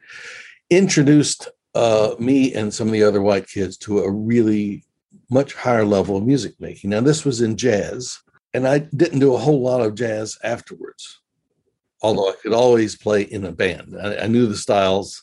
introduced 0.69 1.49
uh, 1.75 2.14
me 2.19 2.54
and 2.54 2.73
some 2.73 2.88
of 2.88 2.92
the 2.92 3.02
other 3.02 3.23
white 3.23 3.49
kids 3.49 3.76
to 3.78 4.00
a 4.00 4.11
really 4.11 4.85
much 5.30 5.54
higher 5.54 5.85
level 5.85 6.16
of 6.16 6.26
music 6.26 6.54
making. 6.61 6.90
Now, 6.90 7.00
this 7.00 7.25
was 7.25 7.40
in 7.40 7.57
jazz, 7.57 8.19
and 8.52 8.66
I 8.66 8.78
didn't 8.78 9.21
do 9.21 9.35
a 9.35 9.38
whole 9.38 9.62
lot 9.62 9.80
of 9.80 9.95
jazz 9.95 10.37
afterwards, 10.42 11.21
although 12.02 12.30
I 12.30 12.35
could 12.42 12.52
always 12.52 12.97
play 12.97 13.23
in 13.23 13.45
a 13.45 13.52
band. 13.52 13.97
I, 14.00 14.25
I 14.25 14.26
knew 14.26 14.47
the 14.47 14.57
styles. 14.57 15.23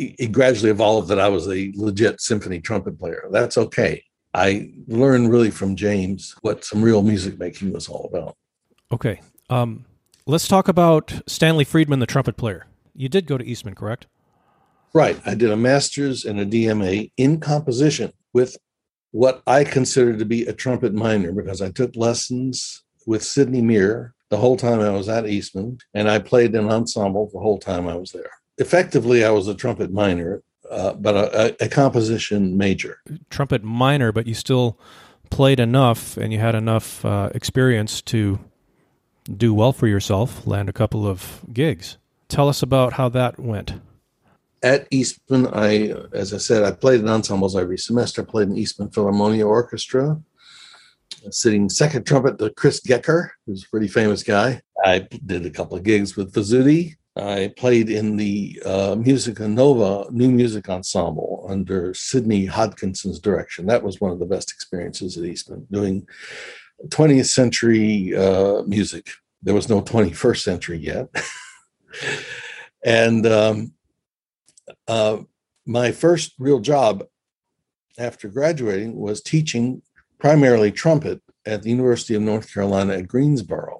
It, 0.00 0.32
gradually 0.32 0.70
evolved 0.70 1.08
that 1.08 1.18
I 1.18 1.28
was 1.28 1.48
a 1.48 1.72
legit 1.74 2.20
symphony 2.20 2.60
trumpet 2.60 2.98
player. 2.98 3.26
That's 3.30 3.58
okay. 3.58 4.04
I 4.32 4.70
learned 4.86 5.30
really 5.30 5.50
from 5.50 5.74
James 5.74 6.36
what 6.42 6.64
some 6.64 6.82
real 6.82 7.02
music 7.02 7.38
making 7.38 7.72
was 7.72 7.88
all 7.88 8.08
about. 8.12 8.36
Okay. 8.92 9.20
Um, 9.50 9.86
let's 10.26 10.46
talk 10.46 10.68
about 10.68 11.20
Stanley 11.26 11.64
Friedman, 11.64 11.98
the 11.98 12.06
trumpet 12.06 12.36
player. 12.36 12.66
You 12.94 13.08
did 13.08 13.26
go 13.26 13.38
to 13.38 13.44
Eastman, 13.44 13.74
correct? 13.74 14.06
Right. 14.94 15.20
I 15.26 15.34
did 15.34 15.50
a 15.50 15.56
master's 15.56 16.24
and 16.24 16.38
a 16.40 16.46
DMA 16.46 17.10
in 17.16 17.40
composition 17.40 18.12
with 18.32 18.56
what 19.10 19.42
I 19.46 19.64
considered 19.64 20.18
to 20.18 20.24
be 20.24 20.46
a 20.46 20.52
trumpet 20.52 20.94
minor 20.94 21.32
because 21.32 21.60
I 21.60 21.70
took 21.70 21.96
lessons 21.96 22.84
with 23.06 23.22
Sidney 23.22 23.62
Mear 23.62 24.14
the 24.30 24.36
whole 24.36 24.56
time 24.56 24.80
I 24.80 24.90
was 24.90 25.08
at 25.08 25.26
Eastman, 25.26 25.78
and 25.94 26.10
I 26.10 26.18
played 26.18 26.54
in 26.54 26.68
ensemble 26.70 27.30
the 27.32 27.40
whole 27.40 27.58
time 27.58 27.88
I 27.88 27.96
was 27.96 28.12
there. 28.12 28.30
Effectively, 28.58 29.24
I 29.24 29.30
was 29.30 29.48
a 29.48 29.54
trumpet 29.54 29.92
minor, 29.92 30.42
uh, 30.70 30.94
but 30.94 31.14
a, 31.14 31.64
a, 31.64 31.68
composition 31.68 32.56
major. 32.56 33.00
Trumpet 33.30 33.62
minor, 33.62 34.12
but 34.12 34.26
you 34.26 34.34
still 34.34 34.78
played 35.30 35.60
enough 35.60 36.16
and 36.16 36.32
you 36.32 36.38
had 36.38 36.54
enough 36.54 37.04
uh, 37.04 37.30
experience 37.34 38.02
to 38.02 38.38
do 39.24 39.54
well 39.54 39.72
for 39.72 39.86
yourself, 39.86 40.46
land 40.46 40.68
a 40.68 40.72
couple 40.72 41.06
of 41.06 41.42
gigs. 41.52 41.98
Tell 42.28 42.48
us 42.48 42.62
about 42.62 42.94
how 42.94 43.08
that 43.10 43.38
went 43.38 43.74
at 44.62 44.86
Eastman, 44.90 45.46
I, 45.52 45.94
as 46.12 46.34
I 46.34 46.38
said, 46.38 46.64
I 46.64 46.72
played 46.72 47.00
in 47.00 47.08
ensembles 47.08 47.56
every 47.56 47.78
semester. 47.78 48.22
I 48.22 48.24
played 48.24 48.48
in 48.48 48.56
Eastman 48.56 48.88
Philharmonia 48.88 49.46
Orchestra, 49.46 50.20
sitting 51.30 51.68
second 51.68 52.06
trumpet 52.06 52.38
to 52.38 52.50
Chris 52.50 52.80
Gecker, 52.80 53.30
who's 53.46 53.64
a 53.64 53.68
pretty 53.68 53.88
famous 53.88 54.22
guy. 54.22 54.60
I 54.84 55.00
did 55.24 55.46
a 55.46 55.50
couple 55.50 55.76
of 55.76 55.84
gigs 55.84 56.16
with 56.16 56.32
Vizzutti. 56.32 56.96
I 57.18 57.52
played 57.56 57.90
in 57.90 58.16
the 58.16 58.62
uh, 58.64 58.96
Musica 58.98 59.48
Nova 59.48 60.10
New 60.10 60.30
Music 60.30 60.68
Ensemble 60.68 61.46
under 61.48 61.92
Sidney 61.92 62.46
Hodkinson's 62.46 63.18
direction. 63.18 63.66
That 63.66 63.82
was 63.82 64.00
one 64.00 64.12
of 64.12 64.18
the 64.18 64.26
best 64.26 64.52
experiences 64.52 65.16
at 65.18 65.24
Eastman, 65.24 65.66
doing 65.70 66.06
20th 66.86 67.26
century 67.26 68.16
uh, 68.16 68.62
music. 68.62 69.10
There 69.42 69.54
was 69.54 69.68
no 69.68 69.82
21st 69.82 70.42
century 70.42 70.78
yet. 70.78 71.08
and 72.84 73.26
um, 73.26 73.72
uh, 74.86 75.18
my 75.66 75.92
first 75.92 76.34
real 76.38 76.60
job 76.60 77.04
after 77.98 78.28
graduating 78.28 78.96
was 78.96 79.20
teaching 79.20 79.82
primarily 80.18 80.70
trumpet 80.70 81.20
at 81.46 81.62
the 81.62 81.70
University 81.70 82.14
of 82.14 82.22
North 82.22 82.52
Carolina 82.52 82.94
at 82.94 83.08
Greensboro. 83.08 83.77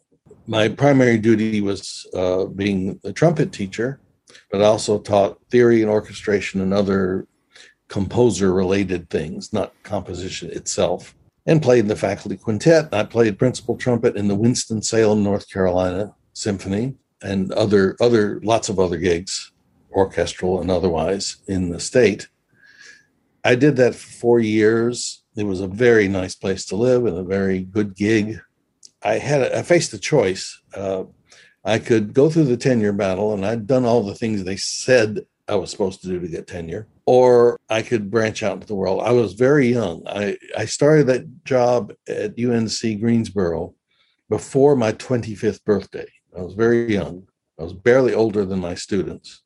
My 0.50 0.66
primary 0.66 1.18
duty 1.18 1.60
was 1.60 2.06
uh, 2.14 2.46
being 2.46 2.98
a 3.04 3.12
trumpet 3.12 3.52
teacher, 3.52 4.00
but 4.50 4.62
I 4.62 4.64
also 4.64 4.98
taught 4.98 5.38
theory 5.50 5.82
and 5.82 5.90
orchestration 5.90 6.62
and 6.62 6.72
other 6.72 7.26
composer 7.88 8.54
related 8.54 9.10
things, 9.10 9.52
not 9.52 9.74
composition 9.82 10.48
itself, 10.50 11.14
and 11.44 11.60
played 11.60 11.80
in 11.80 11.88
the 11.88 11.96
faculty 11.96 12.38
quintet. 12.38 12.88
I 12.94 13.04
played 13.04 13.38
principal 13.38 13.76
trumpet 13.76 14.16
in 14.16 14.26
the 14.26 14.34
Winston-Salem, 14.34 15.22
North 15.22 15.50
Carolina 15.50 16.14
Symphony 16.32 16.94
and 17.20 17.52
other 17.52 17.96
other 18.00 18.40
lots 18.42 18.70
of 18.70 18.78
other 18.78 18.96
gigs 18.96 19.52
orchestral 19.92 20.62
and 20.62 20.70
otherwise 20.70 21.38
in 21.46 21.68
the 21.68 21.80
state. 21.80 22.28
I 23.44 23.54
did 23.54 23.76
that 23.76 23.94
for 23.94 24.10
four 24.10 24.40
years. 24.40 25.24
It 25.36 25.44
was 25.44 25.60
a 25.60 25.68
very 25.68 26.08
nice 26.08 26.34
place 26.34 26.64
to 26.66 26.76
live 26.76 27.04
and 27.04 27.18
a 27.18 27.22
very 27.22 27.60
good 27.60 27.94
gig. 27.94 28.40
I 29.02 29.18
had 29.18 29.52
I 29.52 29.62
faced 29.62 29.92
a 29.94 29.98
choice. 29.98 30.60
Uh, 30.74 31.04
I 31.64 31.78
could 31.78 32.14
go 32.14 32.30
through 32.30 32.44
the 32.44 32.56
tenure 32.56 32.92
battle, 32.92 33.34
and 33.34 33.44
I'd 33.44 33.66
done 33.66 33.84
all 33.84 34.02
the 34.02 34.14
things 34.14 34.44
they 34.44 34.56
said 34.56 35.20
I 35.48 35.56
was 35.56 35.70
supposed 35.70 36.02
to 36.02 36.08
do 36.08 36.20
to 36.20 36.28
get 36.28 36.46
tenure, 36.46 36.86
or 37.06 37.58
I 37.68 37.82
could 37.82 38.10
branch 38.10 38.42
out 38.42 38.54
into 38.54 38.66
the 38.66 38.74
world. 38.74 39.02
I 39.02 39.12
was 39.12 39.32
very 39.32 39.68
young. 39.68 40.02
I, 40.06 40.36
I 40.56 40.66
started 40.66 41.06
that 41.06 41.44
job 41.44 41.92
at 42.06 42.38
UNC 42.38 43.00
Greensboro 43.00 43.74
before 44.28 44.76
my 44.76 44.92
25th 44.92 45.64
birthday. 45.64 46.06
I 46.36 46.42
was 46.42 46.54
very 46.54 46.92
young. 46.92 47.26
I 47.58 47.64
was 47.64 47.72
barely 47.72 48.14
older 48.14 48.44
than 48.44 48.60
my 48.60 48.74
students. 48.74 49.42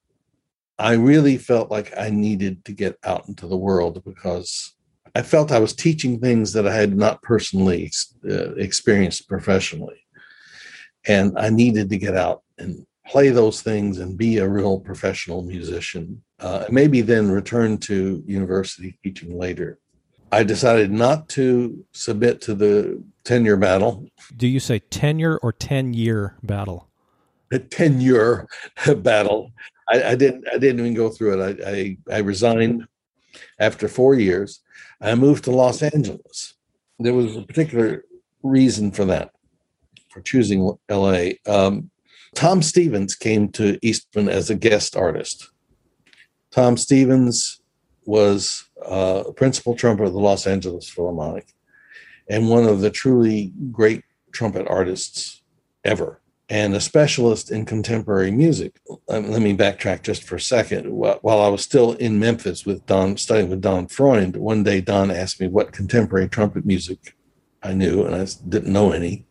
I 0.78 0.94
really 0.94 1.38
felt 1.38 1.70
like 1.70 1.96
I 1.96 2.10
needed 2.10 2.64
to 2.64 2.72
get 2.72 2.98
out 3.04 3.28
into 3.28 3.46
the 3.46 3.56
world 3.56 4.02
because 4.04 4.74
I 5.14 5.22
felt 5.22 5.52
I 5.52 5.58
was 5.58 5.74
teaching 5.74 6.18
things 6.18 6.52
that 6.54 6.66
I 6.66 6.74
had 6.74 6.96
not 6.96 7.22
personally 7.22 7.90
uh, 8.28 8.54
experienced 8.54 9.28
professionally. 9.28 10.02
And 11.06 11.38
I 11.38 11.50
needed 11.50 11.90
to 11.90 11.98
get 11.98 12.16
out 12.16 12.42
and 12.58 12.86
play 13.06 13.28
those 13.28 13.60
things 13.60 13.98
and 13.98 14.16
be 14.16 14.38
a 14.38 14.48
real 14.48 14.80
professional 14.80 15.42
musician. 15.42 16.22
Uh, 16.38 16.64
maybe 16.70 17.00
then 17.00 17.30
return 17.30 17.78
to 17.78 18.22
university 18.26 18.98
teaching 19.02 19.38
later. 19.38 19.78
I 20.30 20.44
decided 20.44 20.90
not 20.90 21.28
to 21.30 21.84
submit 21.92 22.40
to 22.42 22.54
the 22.54 23.02
tenure 23.24 23.58
battle. 23.58 24.06
Do 24.36 24.48
you 24.48 24.60
say 24.60 24.78
tenure 24.78 25.36
or 25.38 25.52
10 25.52 25.92
year 25.92 26.36
battle? 26.42 26.88
A 27.52 27.58
tenure 27.58 28.46
battle. 28.96 29.52
I, 29.90 30.02
I, 30.02 30.14
didn't. 30.14 30.46
I 30.48 30.56
didn't 30.56 30.80
even 30.80 30.94
go 30.94 31.10
through 31.10 31.38
it. 31.38 31.60
I, 31.60 31.70
I, 31.70 32.16
I 32.16 32.18
resigned 32.20 32.86
after 33.58 33.88
four 33.88 34.14
years. 34.14 34.60
I 35.00 35.14
moved 35.14 35.44
to 35.44 35.50
Los 35.50 35.82
Angeles. 35.82 36.54
There 36.98 37.14
was 37.14 37.36
a 37.36 37.42
particular 37.42 38.04
reason 38.42 38.90
for 38.92 39.04
that, 39.06 39.32
for 40.10 40.20
choosing 40.20 40.76
L.A. 40.88 41.38
Um, 41.46 41.90
Tom 42.34 42.62
Stevens 42.62 43.14
came 43.14 43.48
to 43.50 43.78
Eastman 43.82 44.28
as 44.28 44.48
a 44.48 44.54
guest 44.54 44.96
artist. 44.96 45.50
Tom 46.50 46.76
Stevens 46.76 47.60
was 48.04 48.64
uh, 48.84 49.24
principal 49.36 49.74
trumpet 49.74 50.04
of 50.04 50.12
the 50.12 50.20
Los 50.20 50.46
Angeles 50.46 50.88
Philharmonic 50.88 51.52
and 52.28 52.48
one 52.48 52.64
of 52.64 52.80
the 52.80 52.90
truly 52.90 53.52
great 53.70 54.02
trumpet 54.32 54.66
artists 54.68 55.42
ever 55.84 56.21
and 56.52 56.74
a 56.74 56.80
specialist 56.80 57.50
in 57.50 57.64
contemporary 57.64 58.30
music. 58.30 58.78
Um, 59.08 59.30
let 59.30 59.40
me 59.40 59.56
backtrack 59.56 60.02
just 60.02 60.22
for 60.22 60.36
a 60.36 60.40
second. 60.40 60.84
While 60.84 61.40
I 61.40 61.48
was 61.48 61.62
still 61.62 61.92
in 61.94 62.18
Memphis 62.18 62.66
with 62.66 62.84
Don, 62.84 63.16
studying 63.16 63.48
with 63.48 63.62
Don 63.62 63.86
Freund, 63.86 64.36
one 64.36 64.62
day 64.62 64.82
Don 64.82 65.10
asked 65.10 65.40
me 65.40 65.48
what 65.48 65.72
contemporary 65.72 66.28
trumpet 66.28 66.66
music 66.66 67.16
I 67.62 67.72
knew, 67.72 68.04
and 68.04 68.14
I 68.14 68.26
didn't 68.50 68.70
know 68.70 68.92
any. 68.92 69.24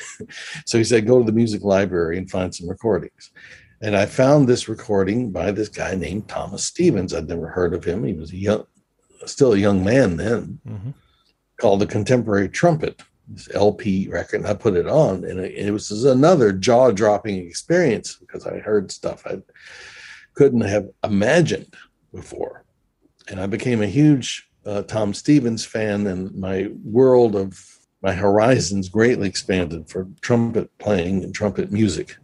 so 0.64 0.78
he 0.78 0.84
said, 0.84 1.06
"Go 1.06 1.18
to 1.18 1.26
the 1.26 1.32
music 1.32 1.62
library 1.62 2.16
and 2.16 2.30
find 2.30 2.54
some 2.54 2.70
recordings." 2.70 3.32
And 3.82 3.94
I 3.94 4.06
found 4.06 4.48
this 4.48 4.66
recording 4.66 5.30
by 5.30 5.50
this 5.50 5.68
guy 5.68 5.94
named 5.94 6.26
Thomas 6.26 6.64
Stevens. 6.64 7.12
I'd 7.12 7.28
never 7.28 7.48
heard 7.48 7.74
of 7.74 7.84
him. 7.84 8.02
He 8.02 8.14
was 8.14 8.32
a 8.32 8.36
young, 8.38 8.64
still 9.26 9.52
a 9.52 9.58
young 9.58 9.84
man 9.84 10.16
then, 10.16 10.58
mm-hmm. 10.66 10.90
called 11.58 11.82
the 11.82 11.86
Contemporary 11.86 12.48
Trumpet 12.48 13.02
this 13.28 13.48
LP 13.54 14.08
record 14.08 14.40
and 14.40 14.46
I 14.46 14.54
put 14.54 14.76
it 14.76 14.86
on 14.86 15.24
and 15.24 15.40
it, 15.40 15.52
it 15.54 15.70
was 15.70 15.90
another 16.04 16.52
jaw 16.52 16.90
dropping 16.90 17.46
experience 17.46 18.16
because 18.16 18.46
I 18.46 18.58
heard 18.58 18.92
stuff 18.92 19.26
I 19.26 19.42
couldn't 20.34 20.62
have 20.62 20.88
imagined 21.02 21.74
before. 22.14 22.64
And 23.28 23.40
I 23.40 23.46
became 23.46 23.82
a 23.82 23.86
huge 23.86 24.48
uh, 24.64 24.82
Tom 24.82 25.14
Stevens 25.14 25.64
fan 25.64 26.06
and 26.06 26.34
my 26.34 26.68
world 26.84 27.34
of 27.34 27.64
my 28.02 28.12
horizons 28.12 28.88
greatly 28.88 29.28
expanded 29.28 29.88
for 29.88 30.06
trumpet 30.20 30.76
playing 30.78 31.24
and 31.24 31.34
trumpet 31.34 31.72
music, 31.72 32.16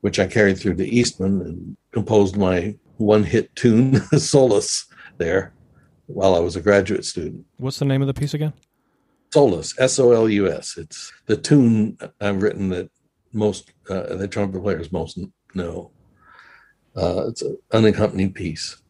which 0.00 0.18
I 0.18 0.26
carried 0.26 0.58
through 0.58 0.76
to 0.76 0.88
Eastman 0.88 1.42
and 1.42 1.76
composed 1.92 2.36
my 2.36 2.76
one 2.96 3.24
hit 3.24 3.54
tune, 3.54 3.94
Solus, 4.18 4.86
there 5.18 5.52
while 6.06 6.34
I 6.34 6.38
was 6.38 6.56
a 6.56 6.62
graduate 6.62 7.04
student. 7.04 7.44
What's 7.58 7.78
the 7.78 7.84
name 7.84 8.00
of 8.00 8.06
the 8.06 8.14
piece 8.14 8.34
again? 8.34 8.54
Solus, 9.32 9.78
S 9.78 9.98
O 9.98 10.12
L 10.12 10.28
U 10.28 10.50
S. 10.50 10.76
It's 10.76 11.12
the 11.26 11.36
tune 11.36 11.98
I've 12.20 12.42
written 12.42 12.68
that 12.70 12.90
most 13.32 13.72
uh, 13.90 14.16
the 14.16 14.28
trumpet 14.28 14.62
players 14.62 14.92
most 14.92 15.18
know. 15.54 15.90
Uh, 16.96 17.28
it's 17.28 17.42
an 17.42 17.56
unaccompanied 17.72 18.34
piece, 18.34 18.82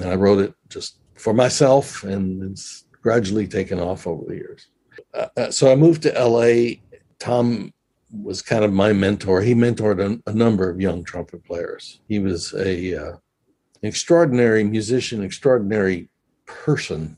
and 0.00 0.10
I 0.10 0.14
wrote 0.14 0.40
it 0.40 0.54
just 0.68 0.98
for 1.14 1.32
myself, 1.32 2.04
and 2.04 2.42
it's 2.50 2.84
gradually 3.02 3.48
taken 3.48 3.80
off 3.80 4.06
over 4.06 4.24
the 4.26 4.34
years. 4.34 4.68
Uh, 5.14 5.26
uh 5.36 5.50
so 5.50 5.72
I 5.72 5.76
moved 5.76 6.02
to 6.02 6.12
LA. 6.12 6.76
Tom 7.18 7.72
was 8.12 8.42
kind 8.42 8.64
of 8.64 8.72
my 8.72 8.92
mentor. 8.92 9.40
He 9.40 9.54
mentored 9.54 10.00
a, 10.00 10.30
a 10.30 10.34
number 10.34 10.70
of 10.70 10.80
young 10.80 11.02
trumpet 11.04 11.44
players. 11.44 12.00
He 12.08 12.18
was 12.18 12.52
a 12.54 12.94
uh, 12.94 13.16
extraordinary 13.82 14.64
musician, 14.64 15.22
extraordinary 15.22 16.08
person, 16.46 17.16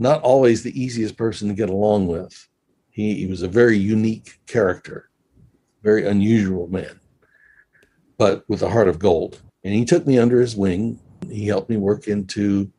not 0.00 0.22
always 0.22 0.62
the 0.62 0.82
easiest 0.82 1.16
person 1.16 1.46
to 1.48 1.54
get 1.54 1.68
along 1.68 2.08
with. 2.08 2.48
He, 2.90 3.14
he 3.14 3.26
was 3.26 3.42
a 3.42 3.48
very 3.48 3.76
unique 3.76 4.40
character, 4.46 5.10
very 5.82 6.06
unusual 6.06 6.66
man, 6.68 6.98
but 8.16 8.42
with 8.48 8.62
a 8.62 8.70
heart 8.70 8.88
of 8.88 8.98
gold. 8.98 9.40
And 9.62 9.74
he 9.74 9.84
took 9.84 10.06
me 10.06 10.18
under 10.18 10.40
his 10.40 10.56
wing. 10.56 10.98
He 11.30 11.46
helped 11.46 11.68
me 11.68 11.76
work 11.76 12.08
into 12.08 12.72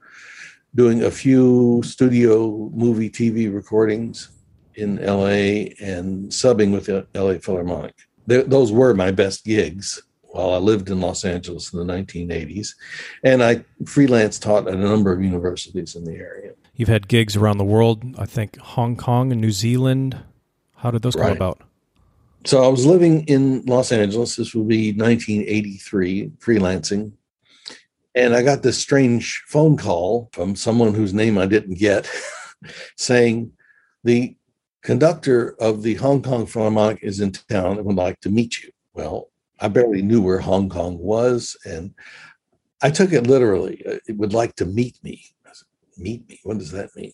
doing 0.74 1.04
a 1.04 1.12
few 1.12 1.82
studio 1.86 2.72
movie 2.74 3.10
TV 3.10 3.54
recordings 3.54 4.32
in 4.76 4.96
LA 4.98 5.70
and 5.80 6.30
subbing 6.32 6.74
with 6.74 6.88
the 6.88 7.06
LA 7.14 7.38
Philharmonic. 7.38 7.94
Those 8.26 8.72
were 8.72 8.94
my 8.94 9.12
best 9.12 9.46
gigs 9.46 10.02
while 10.22 10.54
I 10.54 10.58
lived 10.58 10.90
in 10.90 11.02
Los 11.02 11.26
Angeles 11.26 11.74
in 11.74 11.86
the 11.86 11.94
1980s. 11.94 12.70
And 13.24 13.44
I 13.44 13.64
freelance 13.86 14.40
taught 14.40 14.68
at 14.68 14.74
a 14.74 14.78
number 14.78 15.12
of 15.12 15.22
universities 15.22 15.96
in 15.96 16.06
the 16.06 16.16
area. 16.16 16.54
You've 16.82 16.90
had 16.90 17.08
gigs 17.08 17.36
around 17.36 17.60
the 17.60 17.64
world, 17.64 18.16
I 18.18 18.26
think 18.26 18.58
Hong 18.58 18.96
Kong 18.96 19.32
and 19.32 19.40
New 19.40 19.52
Zealand. 19.52 20.18
How 20.78 20.90
did 20.90 21.04
those 21.04 21.16
right. 21.16 21.28
come 21.28 21.38
about? 21.38 21.62
So 22.44 22.64
I 22.64 22.70
was 22.70 22.88
living 22.88 23.24
in 23.26 23.64
Los 23.68 23.92
Angeles. 23.92 24.36
This 24.36 24.56
would 24.56 24.68
be 24.68 24.92
1983, 24.92 26.32
freelancing. 26.40 27.12
And 28.16 28.34
I 28.34 28.42
got 28.42 28.64
this 28.64 28.80
strange 28.80 29.44
phone 29.46 29.78
call 29.78 30.32
from 30.34 30.56
someone 30.56 30.96
whose 30.96 31.14
name 31.14 31.38
I 31.38 31.46
didn't 31.46 31.78
get 31.78 32.10
saying, 32.98 33.52
the 34.04 34.36
conductor 34.82 35.56
of 35.60 35.84
the 35.84 35.94
Hong 35.94 36.24
Kong 36.24 36.48
Philharmonic 36.48 37.04
is 37.04 37.20
in 37.20 37.32
town 37.32 37.78
and 37.78 37.86
would 37.86 37.96
like 37.96 38.20
to 38.22 38.32
meet 38.32 38.64
you. 38.64 38.72
Well, 38.96 39.30
I 39.60 39.68
barely 39.68 40.02
knew 40.02 40.24
where 40.24 40.40
Hong 40.40 40.68
Kong 40.68 40.98
was. 40.98 41.56
And 41.64 41.94
I 42.82 42.90
took 42.90 43.14
it 43.14 43.28
literally. 43.28 43.84
Uh, 43.88 44.00
it 44.08 44.18
would 44.18 44.34
like 44.34 44.56
to 44.56 44.66
meet 44.66 44.98
me. 45.04 45.26
Meet 45.98 46.28
me? 46.28 46.40
What 46.44 46.58
does 46.58 46.72
that 46.72 46.96
mean? 46.96 47.14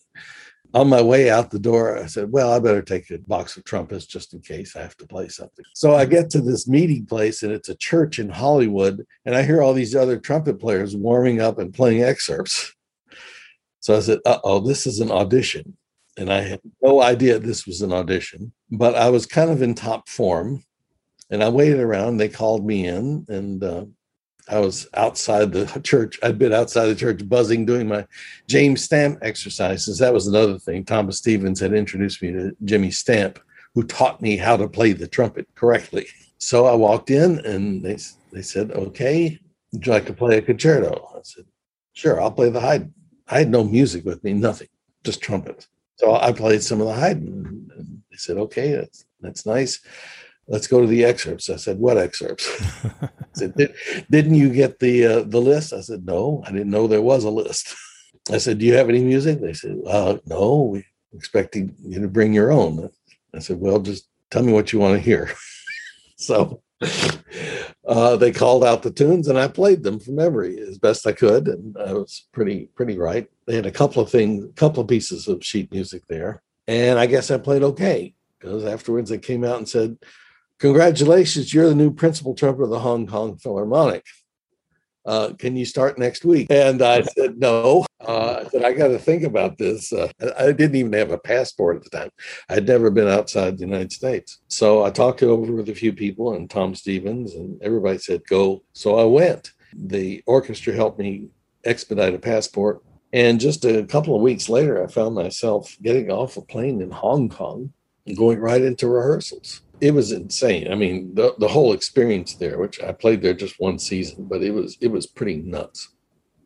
On 0.74 0.89
my 0.89 1.01
way 1.01 1.29
out 1.29 1.50
the 1.50 1.60
door, 1.60 1.98
I 1.98 2.07
said, 2.07 2.31
Well, 2.31 2.51
I 2.51 2.60
better 2.60 2.81
take 2.81 3.10
a 3.10 3.17
box 3.19 3.55
of 3.55 3.63
trumpets 3.63 4.05
just 4.05 4.34
in 4.34 4.41
case 4.41 4.75
I 4.75 4.81
have 4.81 4.98
to 4.98 5.07
play 5.07 5.29
something. 5.29 5.65
So 5.74 5.96
I 5.96 6.05
get 6.05 6.29
to 6.31 6.41
this 6.41 6.67
meeting 6.67 7.05
place, 7.05 7.43
and 7.43 7.51
it's 7.51 7.69
a 7.69 7.75
church 7.75 8.19
in 8.19 8.29
Hollywood. 8.29 9.05
And 9.25 9.34
I 9.34 9.43
hear 9.43 9.62
all 9.62 9.74
these 9.74 9.96
other 9.96 10.19
trumpet 10.19 10.60
players 10.60 10.96
warming 10.96 11.41
up 11.41 11.57
and 11.57 11.74
playing 11.74 12.03
excerpts. 12.03 12.74
So 13.79 13.96
I 13.96 14.01
said, 14.01 14.19
Uh 14.25 14.39
oh, 14.43 14.60
this 14.60 14.86
is 14.86 15.00
an 15.00 15.12
audition. 15.12 15.77
And 16.17 16.34
I 16.34 16.41
had 16.41 16.60
no 16.81 17.01
idea 17.01 17.38
this 17.39 17.67
was 17.67 17.81
an 17.81 17.93
audition, 17.93 18.51
but 18.72 18.96
I 18.96 19.10
was 19.10 19.27
kind 19.27 19.51
of 19.51 19.62
in 19.62 19.75
top 19.75 20.10
form 20.10 20.63
and 21.29 21.43
I 21.43 21.50
waited 21.50 21.79
around. 21.79 22.17
They 22.17 22.29
called 22.29 22.65
me 22.65 22.88
in, 22.88 23.25
and 23.29 23.63
uh, 23.63 23.86
I 24.50 24.60
was 24.60 24.88
outside 24.94 25.52
the 25.52 25.65
church. 25.84 26.19
I'd 26.24 26.39
been 26.39 26.54
outside 26.54 26.88
the 26.88 26.95
church 26.95 27.28
buzzing, 27.28 27.65
doing 27.65 27.88
my 27.88 28.08
James 28.48 28.84
Stamp 28.84 29.19
exercises. 29.21 29.98
That 29.98 30.13
was 30.13 30.28
another 30.28 30.58
thing. 30.58 30.86
Thomas 30.86 31.17
Stevens 31.17 31.60
had 31.60 31.74
introduced 31.74 32.21
me 32.21 32.32
to 32.32 32.56
Jimmy 32.63 32.91
Stamp, 32.91 33.39
who 33.74 33.84
taught 33.84 34.21
me 34.21 34.38
how 34.38 34.56
to 34.58 34.69
play 34.69 34.93
the 34.93 35.08
trumpet 35.08 35.48
correctly. 35.56 36.08
So 36.38 36.65
I 36.65 36.76
walked 36.76 37.10
in, 37.10 37.39
and 37.45 37.84
they 37.84 37.98
they 38.32 38.41
said, 38.41 38.71
"Okay, 38.71 39.39
would 39.74 39.86
you 39.86 39.91
like 39.91 40.06
to 40.06 40.13
play 40.13 40.38
a 40.38 40.41
concerto?" 40.41 41.10
I 41.15 41.19
said, 41.24 41.45
"Sure, 41.93 42.21
I'll 42.21 42.32
play 42.32 42.50
the 42.50 42.62
Haydn." 42.62 42.93
I 43.28 43.39
had 43.39 43.50
no 43.50 43.63
music 43.63 44.06
with 44.06 44.24
me, 44.24 44.34
nothing, 44.34 44.69
just 45.04 45.21
trumpet. 45.21 45.67
So 45.98 46.15
I 46.15 46.32
played 46.32 46.63
some 46.63 46.80
of 46.80 46.88
the 46.88 46.93
Haydn, 46.93 47.69
and 47.76 48.02
they 48.10 48.17
said, 48.17 48.38
"Okay, 48.38 48.71
that's 48.74 49.06
that's 49.19 49.45
nice." 49.45 49.80
Let's 50.47 50.67
go 50.67 50.81
to 50.81 50.88
the 50.88 51.03
excerpts. 51.03 51.49
I 51.49 51.57
said, 51.57 51.79
what 51.79 51.97
excerpts? 51.97 52.49
I 53.01 53.10
said, 53.33 53.55
Did, 53.55 54.27
not 54.27 54.38
you 54.38 54.49
get 54.49 54.79
the 54.79 55.05
uh, 55.05 55.23
the 55.23 55.41
list? 55.41 55.73
I 55.73 55.81
said, 55.81 56.05
no, 56.05 56.43
I 56.45 56.51
didn't 56.51 56.69
know 56.69 56.88
there 56.88 57.01
was 57.01 57.23
a 57.23 57.29
list. 57.29 57.75
I 58.31 58.38
said, 58.39 58.57
do 58.57 58.65
you 58.65 58.73
have 58.73 58.89
any 58.89 59.03
music? 59.03 59.39
They 59.39 59.53
said, 59.53 59.77
uh, 59.88 60.17
no, 60.25 60.63
we 60.63 60.86
expecting 61.13 61.75
you 61.81 62.01
to 62.01 62.07
bring 62.07 62.33
your 62.33 62.51
own. 62.51 62.89
I 63.33 63.39
said, 63.39 63.60
well, 63.60 63.79
just 63.79 64.07
tell 64.29 64.43
me 64.43 64.51
what 64.51 64.73
you 64.73 64.79
want 64.79 64.95
to 64.95 65.01
hear. 65.01 65.31
so 66.17 66.62
uh, 67.88 68.17
they 68.17 68.31
called 68.31 68.63
out 68.65 68.83
the 68.83 68.91
tunes 68.91 69.27
and 69.27 69.39
I 69.39 69.47
played 69.47 69.83
them 69.83 69.99
from 69.99 70.15
memory 70.15 70.60
as 70.60 70.77
best 70.77 71.07
I 71.07 71.13
could. 71.13 71.47
And 71.47 71.77
I 71.77 71.93
was 71.93 72.27
pretty, 72.33 72.69
pretty 72.75 72.97
right. 72.97 73.29
They 73.45 73.55
had 73.55 73.65
a 73.65 73.71
couple 73.71 74.01
of 74.01 74.10
things, 74.10 74.43
a 74.43 74.53
couple 74.53 74.81
of 74.81 74.89
pieces 74.89 75.27
of 75.27 75.43
sheet 75.43 75.71
music 75.71 76.03
there. 76.07 76.43
And 76.67 76.99
I 76.99 77.05
guess 77.05 77.31
I 77.31 77.38
played 77.38 77.63
okay 77.63 78.13
because 78.39 78.65
afterwards 78.65 79.10
they 79.10 79.17
came 79.17 79.43
out 79.43 79.57
and 79.57 79.69
said, 79.69 79.97
Congratulations, 80.60 81.54
you're 81.54 81.70
the 81.70 81.76
new 81.76 81.91
principal 81.91 82.34
trumpeter 82.34 82.63
of 82.63 82.72
the 82.72 82.80
Hong 82.80 83.06
Kong 83.06 83.38
Philharmonic. 83.38 84.04
Uh, 85.06 85.34
can 85.38 85.56
you 85.56 85.65
start 85.65 86.00
next 86.00 86.26
week? 86.26 86.48
And 86.50 86.82
I 86.82 87.02
said, 87.17 87.38
no. 87.38 87.86
Uh, 88.02 88.43
I 88.43 88.50
said, 88.50 88.63
I 88.63 88.74
got 88.74 88.88
to 88.88 88.98
think 88.98 89.24
about 89.24 89.60
this. 89.60 89.93
Uh, 89.93 90.12
I 90.38 90.52
didn't 90.52 90.76
even 90.76 90.93
have 90.93 91.12
a 91.12 91.17
passport 91.17 91.78
at 91.78 91.84
the 91.84 91.89
time. 91.91 92.10
I'd 92.50 92.67
never 92.67 92.89
been 92.89 93.08
outside 93.08 93.58
the 93.58 93.65
United 93.65 93.91
States. 93.91 94.39
So 94.48 94.84
I 94.84 94.89
talked 94.89 95.22
it 95.22 95.28
over 95.28 95.54
with 95.54 95.70
a 95.70 95.76
few 95.76 95.93
people 95.93 96.34
and 96.34 96.50
Tom 96.50 96.74
Stevens, 96.74 97.36
and 97.36 97.62
everybody 97.62 98.00
said, 98.00 98.26
go. 98.28 98.63
So 98.74 98.98
I 98.98 99.06
went. 99.06 99.52
The 99.76 100.24
orchestra 100.26 100.74
helped 100.74 100.98
me 100.98 101.28
expedite 101.65 102.15
a 102.15 102.20
passport. 102.20 102.84
And 103.13 103.39
just 103.39 103.63
a 103.63 103.86
couple 103.86 104.15
of 104.15 104.22
weeks 104.22 104.50
later, 104.50 104.84
I 104.84 104.88
found 104.88 105.13
myself 105.13 105.78
getting 105.84 106.10
off 106.12 106.36
a 106.36 106.41
plane 106.41 106.82
in 106.82 106.89
Hong 106.89 107.30
Kong 107.30 107.72
and 108.08 108.17
going 108.17 108.39
right 108.39 108.62
into 108.62 108.88
rehearsals 108.88 109.62
it 109.80 109.94
was 109.94 110.12
insane. 110.12 110.72
I 110.72 110.76
mean, 110.76 111.13
the 111.13 111.36
the 111.40 111.48
whole 111.48 111.74
experience 111.74 112.36
there, 112.36 112.58
which 112.58 112.82
I 112.82 112.92
played 112.92 113.22
there 113.22 113.34
just 113.34 113.60
one 113.60 113.80
season, 113.80 114.26
but 114.28 114.42
it 114.42 114.52
was 114.52 114.78
it 114.82 114.88
was 114.88 115.08
pretty 115.08 115.38
nuts. 115.38 115.96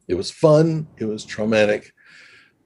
It 0.08 0.16
was 0.16 0.32
fun. 0.32 0.88
It 0.98 1.06
was 1.06 1.24
traumatic. 1.24 1.94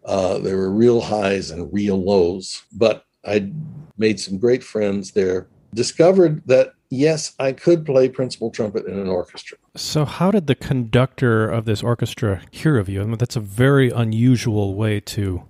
Uh, 0.04 0.38
there 0.39 0.58
were 0.58 0.71
real 0.71 1.01
highs 1.01 1.51
and 1.51 1.71
real 1.73 2.04
lows, 2.04 2.63
but 2.71 3.06
I 3.25 3.51
made 3.97 4.19
some 4.19 4.38
great 4.38 4.63
friends 4.63 5.12
there. 5.12 5.47
Discovered 5.73 6.41
that 6.45 6.73
yes, 6.89 7.34
I 7.39 7.51
could 7.51 7.86
play 7.86 8.08
principal 8.10 8.49
trumpet 8.49 8.86
in 8.86 8.97
an 8.97 9.08
orchestra. 9.08 9.58
So, 9.75 10.06
how 10.06 10.32
did 10.32 10.47
the 10.47 10.56
conductor 10.56 11.49
of 11.49 11.65
this 11.65 11.84
orchestra 11.84 12.41
hear 12.51 12.78
of 12.78 12.88
you? 12.88 13.01
I 13.01 13.06
mean, 13.06 13.17
that's 13.17 13.36
a 13.36 13.41
very 13.41 13.89
unusual 13.89 14.75
way 14.75 14.99
to 15.01 15.43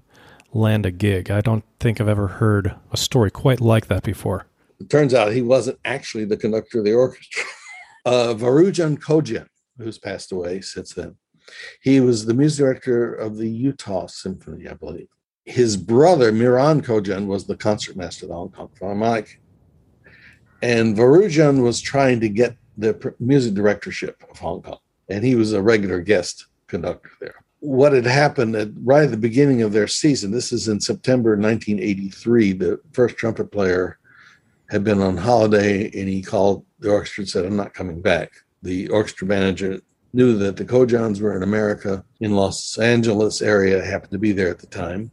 land 0.53 0.85
a 0.85 0.91
gig. 0.91 1.29
I 1.29 1.41
don't 1.41 1.65
think 1.79 1.99
I've 1.99 2.07
ever 2.07 2.27
heard 2.27 2.75
a 2.91 2.97
story 2.97 3.29
quite 3.29 3.61
like 3.61 3.87
that 3.87 4.03
before. 4.03 4.47
It 4.79 4.89
turns 4.89 5.13
out 5.13 5.31
he 5.31 5.41
wasn't 5.41 5.79
actually 5.85 6.25
the 6.25 6.37
conductor 6.37 6.79
of 6.79 6.85
the 6.85 6.93
orchestra. 6.93 7.43
uh, 8.05 8.33
Varujan 8.33 8.97
Kojian, 8.97 9.47
who's 9.77 9.97
passed 9.97 10.31
away 10.31 10.61
since 10.61 10.93
then, 10.93 11.15
he 11.81 11.99
was 11.99 12.25
the 12.25 12.33
music 12.33 12.59
director 12.59 13.13
of 13.13 13.37
the 13.37 13.49
Utah 13.49 14.07
Symphony, 14.07 14.67
I 14.67 14.73
believe. 14.73 15.07
His 15.45 15.77
brother, 15.77 16.31
Miran 16.31 16.81
Kojian, 16.81 17.27
was 17.27 17.45
the 17.45 17.55
concertmaster 17.55 18.25
of 18.25 18.29
the 18.29 18.35
Hong 18.35 18.51
Kong 18.51 18.69
Philharmonic. 18.77 19.39
And 20.61 20.97
Varujan 20.97 21.61
was 21.61 21.81
trying 21.81 22.19
to 22.21 22.29
get 22.29 22.57
the 22.77 23.13
music 23.19 23.53
directorship 23.53 24.23
of 24.29 24.39
Hong 24.39 24.61
Kong, 24.61 24.79
and 25.09 25.23
he 25.23 25.35
was 25.35 25.53
a 25.53 25.61
regular 25.61 26.01
guest 26.01 26.47
conductor 26.67 27.11
there. 27.21 27.35
What 27.59 27.93
had 27.93 28.05
happened 28.05 28.55
at, 28.55 28.69
right 28.83 29.03
at 29.03 29.11
the 29.11 29.17
beginning 29.17 29.61
of 29.61 29.71
their 29.71 29.87
season, 29.87 30.31
this 30.31 30.51
is 30.51 30.67
in 30.67 30.79
September 30.79 31.31
1983, 31.31 32.53
the 32.53 32.79
first 32.91 33.17
trumpet 33.17 33.51
player 33.51 33.99
had 34.69 34.83
been 34.83 35.01
on 35.01 35.17
holiday 35.17 35.85
and 35.85 36.09
he 36.09 36.21
called 36.21 36.65
the 36.79 36.91
orchestra 36.91 37.21
and 37.21 37.29
said, 37.29 37.45
I'm 37.45 37.55
not 37.55 37.73
coming 37.73 38.01
back. 38.01 38.31
The 38.63 38.87
orchestra 38.89 39.27
manager 39.27 39.81
knew 40.13 40.37
that 40.37 40.57
the 40.57 40.65
Kojians 40.65 41.21
were 41.21 41.35
in 41.35 41.43
America, 41.43 42.03
in 42.19 42.35
Los 42.35 42.77
Angeles 42.77 43.41
area, 43.41 43.83
happened 43.83 44.11
to 44.11 44.17
be 44.17 44.31
there 44.31 44.49
at 44.49 44.59
the 44.59 44.67
time. 44.67 45.11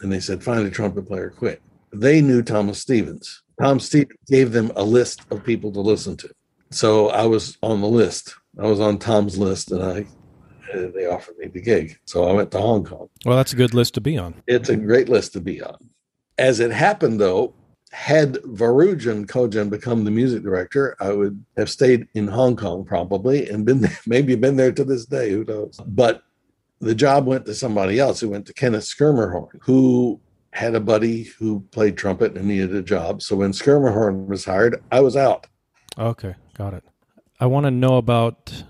And 0.00 0.12
they 0.12 0.20
said, 0.20 0.42
find 0.42 0.66
a 0.66 0.70
trumpet 0.70 1.06
player 1.06 1.30
quick. 1.30 1.62
They 1.92 2.20
knew 2.20 2.42
Thomas 2.42 2.80
Stevens. 2.80 3.42
Tom 3.60 3.80
Stevens 3.80 4.18
gave 4.26 4.52
them 4.52 4.72
a 4.76 4.82
list 4.82 5.22
of 5.30 5.44
people 5.44 5.72
to 5.72 5.80
listen 5.80 6.16
to. 6.18 6.30
So 6.70 7.08
I 7.10 7.26
was 7.26 7.58
on 7.62 7.80
the 7.80 7.88
list. 7.88 8.34
I 8.58 8.66
was 8.66 8.80
on 8.80 8.98
Tom's 8.98 9.38
list 9.38 9.70
and 9.70 9.82
I 9.82 10.06
they 10.72 11.06
offered 11.06 11.36
me 11.38 11.48
the 11.48 11.60
gig. 11.60 11.98
So 12.04 12.28
I 12.28 12.32
went 12.32 12.50
to 12.52 12.58
Hong 12.58 12.84
Kong. 12.84 13.08
Well, 13.24 13.36
that's 13.36 13.52
a 13.52 13.56
good 13.56 13.74
list 13.74 13.94
to 13.94 14.00
be 14.00 14.16
on. 14.16 14.42
It's 14.46 14.68
a 14.68 14.76
great 14.76 15.08
list 15.08 15.32
to 15.34 15.40
be 15.40 15.62
on 15.62 15.76
As 16.38 16.60
it 16.60 16.70
happened, 16.70 17.20
though, 17.20 17.54
had 17.92 18.34
Varujan 18.34 19.26
Kojian 19.26 19.68
become 19.68 20.04
the 20.04 20.10
music 20.10 20.42
director, 20.42 20.96
I 21.00 21.12
would 21.12 21.44
have 21.56 21.70
stayed 21.70 22.06
in 22.14 22.28
Hong 22.28 22.56
Kong 22.56 22.84
probably 22.84 23.48
and 23.48 23.64
been 23.64 23.80
there, 23.80 23.98
maybe 24.06 24.34
been 24.36 24.56
there 24.56 24.72
to 24.72 24.84
this 24.84 25.06
day. 25.06 25.30
Who 25.30 25.44
knows? 25.44 25.78
But 25.86 26.22
the 26.80 26.94
job 26.94 27.26
went 27.26 27.46
to 27.46 27.54
somebody 27.54 27.98
else. 27.98 28.22
It 28.22 28.28
went 28.28 28.46
to 28.46 28.54
Kenneth 28.54 28.84
Schermerhorn, 28.84 29.48
who 29.62 30.20
had 30.52 30.74
a 30.74 30.80
buddy 30.80 31.24
who 31.24 31.60
played 31.70 31.96
trumpet 31.96 32.36
and 32.36 32.46
needed 32.46 32.74
a 32.74 32.82
job. 32.82 33.22
So 33.22 33.36
when 33.36 33.52
Skirmerhorn 33.52 34.26
was 34.26 34.44
hired, 34.44 34.82
I 34.90 35.00
was 35.00 35.16
out. 35.16 35.46
Okay, 35.98 36.34
got 36.54 36.74
it. 36.74 36.84
I 37.38 37.46
want 37.46 37.66
to 37.66 37.70
know 37.70 37.96
about 37.96 38.64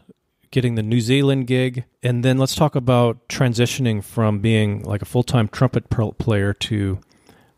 getting 0.50 0.74
the 0.74 0.82
New 0.82 1.00
Zealand 1.00 1.46
gig, 1.46 1.84
and 2.02 2.24
then 2.24 2.38
let's 2.38 2.54
talk 2.54 2.74
about 2.74 3.28
transitioning 3.28 4.02
from 4.02 4.40
being 4.40 4.82
like 4.82 5.02
a 5.02 5.06
full 5.06 5.22
time 5.22 5.48
trumpet 5.48 5.88
player 5.90 6.52
to 6.52 6.98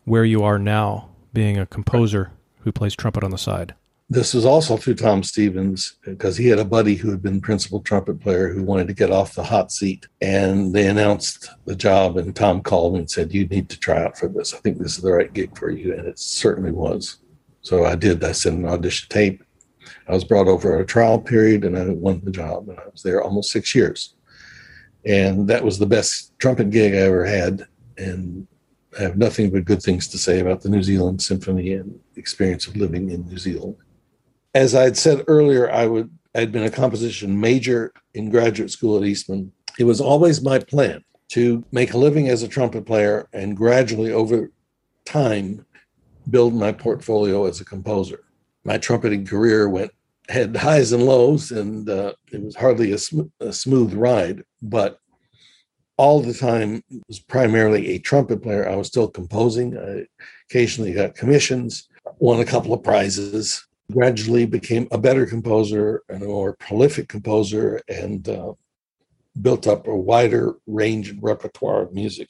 where 0.05 0.25
you 0.25 0.43
are 0.43 0.59
now, 0.59 1.09
being 1.33 1.57
a 1.57 1.65
composer 1.65 2.31
who 2.59 2.71
plays 2.71 2.95
trumpet 2.95 3.23
on 3.23 3.31
the 3.31 3.37
side. 3.37 3.75
This 4.09 4.33
was 4.33 4.45
also 4.45 4.77
through 4.77 4.95
Tom 4.95 5.23
Stevens 5.23 5.97
because 6.05 6.37
he 6.37 6.47
had 6.47 6.59
a 6.59 6.65
buddy 6.65 6.95
who 6.95 7.09
had 7.09 7.23
been 7.23 7.41
principal 7.41 7.81
trumpet 7.81 8.19
player 8.19 8.49
who 8.49 8.61
wanted 8.61 8.87
to 8.87 8.93
get 8.93 9.11
off 9.11 9.33
the 9.33 9.43
hot 9.43 9.71
seat. 9.71 10.07
And 10.21 10.73
they 10.73 10.87
announced 10.87 11.49
the 11.65 11.75
job, 11.75 12.17
and 12.17 12.35
Tom 12.35 12.61
called 12.61 12.93
me 12.93 12.99
and 12.99 13.09
said, 13.09 13.33
You 13.33 13.47
need 13.47 13.69
to 13.69 13.79
try 13.79 14.03
out 14.03 14.17
for 14.17 14.27
this. 14.27 14.53
I 14.53 14.57
think 14.57 14.77
this 14.77 14.97
is 14.97 15.03
the 15.03 15.13
right 15.13 15.33
gig 15.33 15.57
for 15.57 15.71
you. 15.71 15.93
And 15.93 16.05
it 16.05 16.19
certainly 16.19 16.71
was. 16.71 17.17
So 17.61 17.85
I 17.85 17.95
did. 17.95 18.23
I 18.23 18.33
sent 18.33 18.59
an 18.59 18.65
audition 18.67 19.07
tape 19.09 19.43
I 20.07 20.13
was 20.13 20.23
brought 20.23 20.47
over 20.47 20.79
a 20.79 20.85
trial 20.85 21.19
period 21.19 21.63
and 21.63 21.77
I 21.77 21.87
won 21.89 22.21
the 22.23 22.31
job. 22.31 22.69
And 22.69 22.79
I 22.79 22.85
was 22.91 23.03
there 23.03 23.21
almost 23.21 23.51
six 23.51 23.73
years. 23.73 24.15
And 25.05 25.47
that 25.49 25.63
was 25.63 25.79
the 25.79 25.85
best 25.85 26.37
trumpet 26.39 26.69
gig 26.69 26.93
I 26.93 26.97
ever 26.97 27.25
had. 27.25 27.67
And 27.97 28.47
I 28.97 29.03
have 29.03 29.17
nothing 29.17 29.49
but 29.49 29.65
good 29.65 29.81
things 29.81 30.07
to 30.09 30.17
say 30.17 30.39
about 30.39 30.61
the 30.61 30.69
New 30.69 30.83
Zealand 30.83 31.21
Symphony 31.21 31.73
and 31.73 31.99
experience 32.15 32.67
of 32.67 32.75
living 32.75 33.09
in 33.09 33.27
New 33.27 33.37
Zealand. 33.37 33.75
As 34.53 34.75
I 34.75 34.83
had 34.83 34.97
said 34.97 35.23
earlier, 35.27 35.71
I 35.71 35.85
would 35.85 36.11
I'd 36.35 36.51
been 36.51 36.63
a 36.63 36.71
composition 36.71 37.39
major 37.39 37.93
in 38.15 38.31
graduate 38.31 38.71
school 38.71 38.97
at 38.97 39.03
Eastman. 39.03 39.51
It 39.77 39.83
was 39.83 40.01
always 40.01 40.41
my 40.41 40.59
plan 40.59 41.03
to 41.29 41.63
make 41.71 41.93
a 41.93 41.97
living 41.97 42.27
as 42.27 42.41
a 42.41 42.47
trumpet 42.47 42.85
player 42.85 43.27
and 43.33 43.55
gradually 43.55 44.11
over 44.11 44.51
time 45.05 45.65
build 46.29 46.53
my 46.53 46.71
portfolio 46.71 47.45
as 47.45 47.61
a 47.61 47.65
composer 47.65 48.23
my 48.63 48.77
trumpeting 48.77 49.25
career 49.25 49.69
went 49.69 49.91
had 50.29 50.55
highs 50.55 50.93
and 50.93 51.03
lows, 51.05 51.51
and 51.51 51.89
uh, 51.89 52.13
it 52.31 52.41
was 52.41 52.55
hardly 52.55 52.93
a, 52.93 52.97
sm- 52.97 53.31
a, 53.41 53.51
smooth 53.51 53.93
ride. 53.93 54.43
But 54.61 54.99
all 55.97 56.21
the 56.21 56.33
time 56.33 56.83
was 57.07 57.19
primarily 57.19 57.89
a 57.89 57.99
trumpet 57.99 58.41
player. 58.41 58.67
I 58.67 58.75
was 58.75 58.87
still 58.87 59.07
composing. 59.07 59.77
I 59.77 60.05
occasionally 60.49 60.93
got 60.93 61.15
commissions, 61.15 61.87
won 62.19 62.39
a 62.39 62.45
couple 62.45 62.73
of 62.73 62.83
prizes. 62.83 63.65
Gradually 63.91 64.45
became 64.45 64.87
a 64.91 64.97
better 64.97 65.25
composer 65.25 66.03
and 66.09 66.23
a 66.23 66.27
more 66.27 66.53
prolific 66.53 67.09
composer, 67.09 67.81
and 67.89 68.27
uh, 68.29 68.53
built 69.41 69.67
up 69.67 69.87
a 69.87 69.95
wider 69.95 70.55
range 70.67 71.09
and 71.09 71.21
repertoire 71.21 71.81
of 71.83 71.93
music 71.93 72.29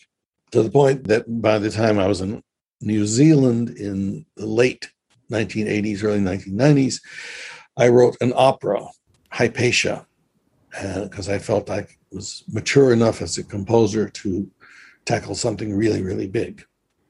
to 0.51 0.63
the 0.63 0.69
point 0.69 1.07
that 1.07 1.41
by 1.41 1.59
the 1.59 1.69
time 1.69 1.99
I 1.99 2.07
was 2.07 2.21
in 2.21 2.43
New 2.81 3.05
Zealand 3.05 3.71
in 3.71 4.25
the 4.35 4.45
late 4.45 4.91
1980s, 5.31 6.03
early 6.03 6.19
1990s, 6.19 7.01
I 7.77 7.87
wrote 7.87 8.17
an 8.21 8.33
opera, 8.35 8.85
Hypatia, 9.31 10.05
because 10.81 11.29
uh, 11.29 11.33
I 11.33 11.39
felt 11.39 11.69
I 11.69 11.87
was 12.11 12.43
mature 12.51 12.91
enough 12.91 13.21
as 13.21 13.37
a 13.37 13.43
composer 13.43 14.09
to 14.09 14.49
tackle 15.05 15.35
something 15.35 15.75
really, 15.75 16.01
really 16.01 16.27
big. 16.27 16.63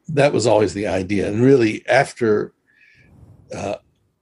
That 0.09 0.33
was 0.33 0.47
always 0.47 0.73
the 0.73 0.87
idea. 0.87 1.27
And 1.27 1.41
really, 1.41 1.87
after 1.87 2.53
uh, 3.55 3.75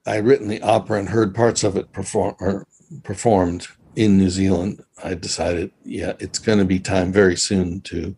I'd 0.06 0.24
written 0.24 0.48
the 0.48 0.62
opera 0.62 0.98
and 0.98 1.08
heard 1.08 1.34
parts 1.34 1.64
of 1.64 1.76
it 1.76 1.92
perform, 1.92 2.36
or 2.40 2.66
performed 3.02 3.66
in 3.96 4.18
New 4.18 4.30
Zealand, 4.30 4.82
I 5.02 5.14
decided, 5.14 5.72
yeah, 5.84 6.12
it's 6.18 6.38
going 6.38 6.58
to 6.58 6.64
be 6.64 6.78
time 6.78 7.12
very 7.12 7.36
soon 7.36 7.80
to 7.82 8.16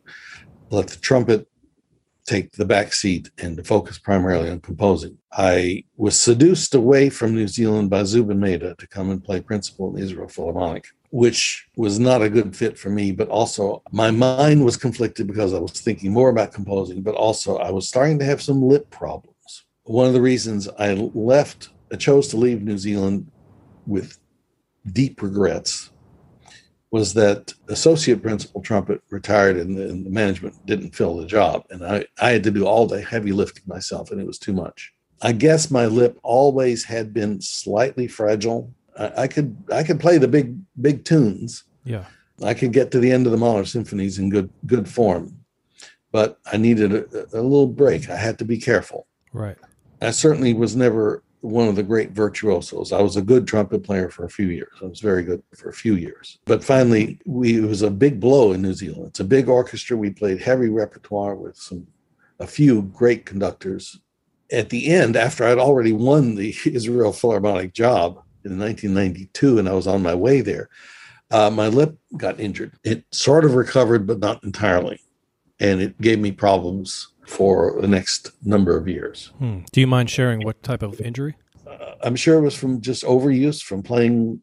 let 0.71 0.89
the 0.89 0.99
trumpet 0.99 1.49
take 2.27 2.53
the 2.53 2.65
back 2.65 2.93
seat 2.93 3.31
and 3.39 3.57
to 3.57 3.65
focus 3.65 3.99
primarily 3.99 4.49
on 4.49 4.61
composing. 4.61 5.19
I 5.33 5.85
was 5.97 6.19
seduced 6.19 6.75
away 6.75 7.11
from 7.11 7.35
New 7.35 7.49
Zealand 7.49 7.91
by 7.91 8.05
Zubin 8.05 8.41
Mehta 8.41 8.75
to 8.79 8.87
come 8.87 9.11
and 9.11 9.23
play 9.23 9.41
principal 9.41 9.89
in 9.89 9.97
the 9.97 10.03
Israel 10.03 10.29
Philharmonic, 10.29 10.87
which 11.15 11.69
was 11.77 12.01
not 12.01 12.23
a 12.23 12.29
good 12.29 12.57
fit 12.57 12.77
for 12.77 12.91
me, 12.91 13.13
but 13.13 13.29
also 13.29 13.81
my 13.93 14.11
mind 14.11 14.65
was 14.65 14.77
conflicted 14.77 15.29
because 15.29 15.55
I 15.55 15.61
was 15.61 15.71
thinking 15.71 16.13
more 16.13 16.29
about 16.29 16.53
composing, 16.53 17.03
but 17.03 17.15
also 17.15 17.57
I 17.59 17.71
was 17.71 17.87
starting 17.87 18.19
to 18.19 18.25
have 18.25 18.43
some 18.43 18.61
lip 18.61 18.91
problems. 18.91 19.65
One 19.85 20.09
of 20.09 20.13
the 20.13 20.21
reasons 20.21 20.69
I 20.77 20.95
left, 20.95 21.69
I 21.93 21.97
chose 21.99 22.27
to 22.29 22.37
leave 22.37 22.63
New 22.63 22.77
Zealand 22.77 23.31
with 23.87 24.19
deep 24.93 25.23
regrets 25.23 25.93
was 26.91 27.15
that 27.15 27.55
associate 27.69 28.21
principal 28.21 28.61
trumpet 28.61 29.01
retired 29.11 29.57
and 29.57 29.79
the, 29.79 29.89
and 29.89 30.05
the, 30.05 30.11
management 30.11 30.67
didn't 30.67 30.97
fill 30.97 31.15
the 31.15 31.27
job. 31.27 31.65
And 31.71 31.87
I, 31.87 32.07
I 32.21 32.31
had 32.31 32.43
to 32.43 32.51
do 32.51 32.67
all 32.67 32.89
the 32.89 33.01
heavy 33.01 33.31
lifting 33.31 33.63
myself, 33.69 34.11
and 34.11 34.21
it 34.21 34.27
was 34.27 34.41
too 34.41 34.53
much. 34.53 34.93
I 35.23 35.31
guess 35.31 35.71
my 35.71 35.87
lip 35.87 36.19
always 36.25 36.83
had 36.83 37.15
been 37.15 37.41
slightly 37.41 38.09
fragile. 38.09 38.75
I, 38.99 39.23
I 39.23 39.29
could 39.29 39.57
I 39.73 39.83
could 39.83 40.01
play 40.01 40.19
the 40.19 40.29
big 40.29 40.57
big 40.81 41.05
tunes. 41.05 41.65
Yeah. 41.85 42.05
I 42.43 42.55
could 42.55 42.73
get 42.73 42.91
to 42.91 42.99
the 42.99 43.13
end 43.13 43.27
of 43.27 43.33
the 43.33 43.39
Mahler 43.39 43.65
symphonies 43.65 44.19
in 44.19 44.29
good 44.29 44.51
good 44.67 44.89
form, 44.89 45.37
but 46.11 46.39
I 46.53 46.57
needed 46.57 46.93
a, 46.93 47.25
a 47.33 47.43
little 47.43 47.69
break. 47.69 48.11
I 48.11 48.17
had 48.17 48.39
to 48.39 48.45
be 48.45 48.59
careful. 48.59 49.07
Right. 49.33 49.57
I 50.03 50.11
certainly 50.11 50.53
was 50.53 50.75
never 50.77 51.23
one 51.41 51.69
of 51.69 51.77
the 51.77 51.83
great 51.83 52.13
virtuosos. 52.13 52.91
I 52.91 53.03
was 53.03 53.17
a 53.17 53.23
good 53.23 53.47
trumpet 53.47 53.85
player 53.85 54.09
for 54.09 54.25
a 54.25 54.31
few 54.31 54.49
years. 54.49 54.73
I 54.83 54.87
was 54.87 55.01
very 55.01 55.23
good 55.23 55.43
for 55.55 55.69
a 55.69 55.75
few 55.75 55.95
years. 55.95 56.39
But 56.47 56.65
finally, 56.65 57.21
we, 57.27 57.59
it 57.59 57.69
was 57.69 57.83
a 57.83 57.91
big 57.91 58.19
blow 58.19 58.53
in 58.53 58.63
New 58.63 58.73
Zealand. 58.73 59.09
It's 59.09 59.21
a 59.21 59.25
big 59.25 59.49
orchestra. 59.49 59.97
We 59.97 60.11
played 60.11 60.41
heavy 60.41 60.71
repertoire 60.71 61.35
with 61.35 61.57
some 61.57 61.87
a 62.41 62.47
few 62.47 62.83
great 62.83 63.27
conductors. 63.27 64.01
At 64.51 64.71
the 64.71 64.89
end, 64.89 65.17
after 65.17 65.45
I'd 65.45 65.59
already 65.59 65.93
won 65.93 66.35
the 66.35 66.55
Israel 66.65 67.13
Philharmonic 67.13 67.75
job 67.75 68.23
in 68.45 68.59
1992, 68.59 69.59
and 69.59 69.69
I 69.69 69.73
was 69.73 69.87
on 69.87 70.03
my 70.03 70.15
way 70.15 70.41
there, 70.41 70.69
uh, 71.31 71.51
my 71.51 71.69
lip 71.69 71.97
got 72.17 72.39
injured. 72.39 72.73
It 72.85 73.05
sort 73.11 73.45
of 73.45 73.55
recovered, 73.55 74.07
but 74.07 74.19
not 74.19 74.45
entirely, 74.45 75.01
and 75.59 75.81
it 75.81 76.01
gave 76.01 76.19
me 76.19 76.33
problems 76.33 77.09
for 77.27 77.81
the 77.81 77.89
next 77.89 78.33
number 78.43 78.77
of 78.77 78.87
years. 78.87 79.33
Hmm. 79.39 79.61
Do 79.73 79.81
you 79.81 79.87
mind 79.87 80.11
sharing 80.11 80.45
what 80.45 80.63
type 80.63 80.83
of 80.83 81.01
injury? 81.01 81.37
Uh, 81.67 81.95
I'm 82.03 82.17
sure 82.17 82.39
it 82.39 82.43
was 82.43 82.55
from 82.55 82.81
just 82.81 83.05
overuse, 83.05 83.63
from 83.63 83.83
playing 83.83 84.43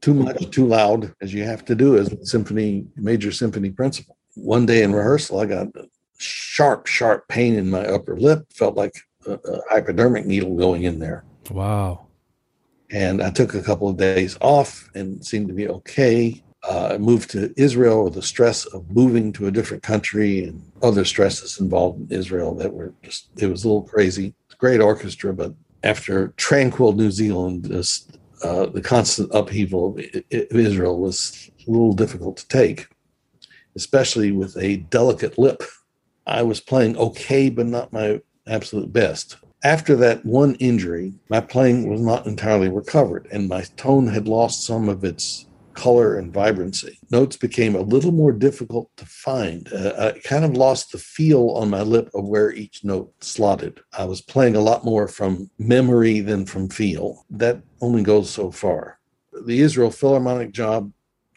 too 0.00 0.14
much, 0.14 0.50
too 0.50 0.66
loud, 0.66 1.12
as 1.20 1.34
you 1.34 1.44
have 1.44 1.64
to 1.66 1.74
do 1.74 1.98
as 1.98 2.12
a 2.12 2.24
symphony, 2.24 2.86
major 2.96 3.32
symphony 3.32 3.70
principal. 3.70 4.16
One 4.34 4.64
day 4.64 4.82
in 4.82 4.94
rehearsal, 4.94 5.40
I 5.40 5.46
got 5.46 5.68
sharp, 6.18 6.86
sharp 6.86 7.28
pain 7.28 7.54
in 7.54 7.70
my 7.70 7.84
upper 7.84 8.16
lip. 8.16 8.46
Felt 8.52 8.76
like 8.76 8.94
a, 9.26 9.32
a 9.32 9.60
hypodermic 9.68 10.24
needle 10.24 10.54
going 10.56 10.84
in 10.84 10.98
there. 10.98 11.24
Wow. 11.50 12.06
And 12.92 13.22
I 13.22 13.30
took 13.30 13.54
a 13.54 13.62
couple 13.62 13.88
of 13.88 13.96
days 13.96 14.36
off 14.40 14.90
and 14.94 15.24
seemed 15.24 15.48
to 15.48 15.54
be 15.54 15.68
okay 15.68 16.42
uh, 16.62 16.98
moved 17.00 17.30
to 17.30 17.52
Israel 17.56 18.04
with 18.04 18.14
the 18.14 18.22
stress 18.22 18.66
of 18.66 18.90
moving 18.90 19.32
to 19.32 19.46
a 19.46 19.50
different 19.50 19.82
country 19.82 20.44
and 20.44 20.62
other 20.82 21.04
stresses 21.04 21.58
involved 21.58 22.10
in 22.10 22.18
Israel 22.18 22.54
that 22.54 22.72
were 22.72 22.92
just, 23.02 23.28
it 23.38 23.46
was 23.46 23.64
a 23.64 23.68
little 23.68 23.82
crazy. 23.82 24.34
A 24.52 24.56
great 24.56 24.80
orchestra, 24.80 25.32
but 25.32 25.54
after 25.82 26.28
tranquil 26.36 26.92
New 26.92 27.10
Zealand, 27.10 27.68
just, 27.68 28.18
uh, 28.44 28.66
the 28.66 28.82
constant 28.82 29.30
upheaval 29.32 29.98
of 29.98 30.04
Israel 30.30 30.98
was 30.98 31.50
a 31.66 31.70
little 31.70 31.92
difficult 31.92 32.36
to 32.38 32.48
take, 32.48 32.88
especially 33.74 34.32
with 34.32 34.56
a 34.58 34.76
delicate 34.76 35.38
lip. 35.38 35.62
I 36.26 36.42
was 36.42 36.60
playing 36.60 36.96
okay, 36.96 37.48
but 37.48 37.66
not 37.66 37.92
my 37.92 38.20
absolute 38.46 38.92
best. 38.92 39.36
After 39.62 39.94
that 39.96 40.24
one 40.24 40.54
injury, 40.54 41.12
my 41.28 41.40
playing 41.40 41.90
was 41.90 42.00
not 42.00 42.26
entirely 42.26 42.70
recovered, 42.70 43.28
and 43.30 43.48
my 43.48 43.62
tone 43.76 44.06
had 44.06 44.26
lost 44.26 44.64
some 44.64 44.88
of 44.88 45.04
its 45.04 45.46
color 45.74 46.16
and 46.16 46.32
vibrancy. 46.32 46.98
Notes 47.10 47.36
became 47.36 47.74
a 47.74 47.80
little 47.80 48.12
more 48.12 48.32
difficult 48.32 48.90
to 48.96 49.04
find. 49.06 49.70
Uh, 49.72 50.12
I 50.14 50.18
kind 50.20 50.44
of 50.44 50.54
lost 50.54 50.92
the 50.92 50.98
feel 50.98 51.50
on 51.50 51.70
my 51.70 51.82
lip 51.82 52.10
of 52.14 52.26
where 52.26 52.52
each 52.52 52.84
note 52.84 53.12
slotted. 53.22 53.80
I 53.96 54.04
was 54.04 54.20
playing 54.22 54.56
a 54.56 54.60
lot 54.60 54.84
more 54.84 55.06
from 55.06 55.50
memory 55.58 56.20
than 56.20 56.46
from 56.46 56.68
feel. 56.68 57.24
That 57.30 57.62
only 57.80 58.02
goes 58.02 58.30
so 58.30 58.50
far. 58.50 58.98
The 59.46 59.60
Israel 59.60 59.90
Philharmonic 59.90 60.52
job 60.52 60.92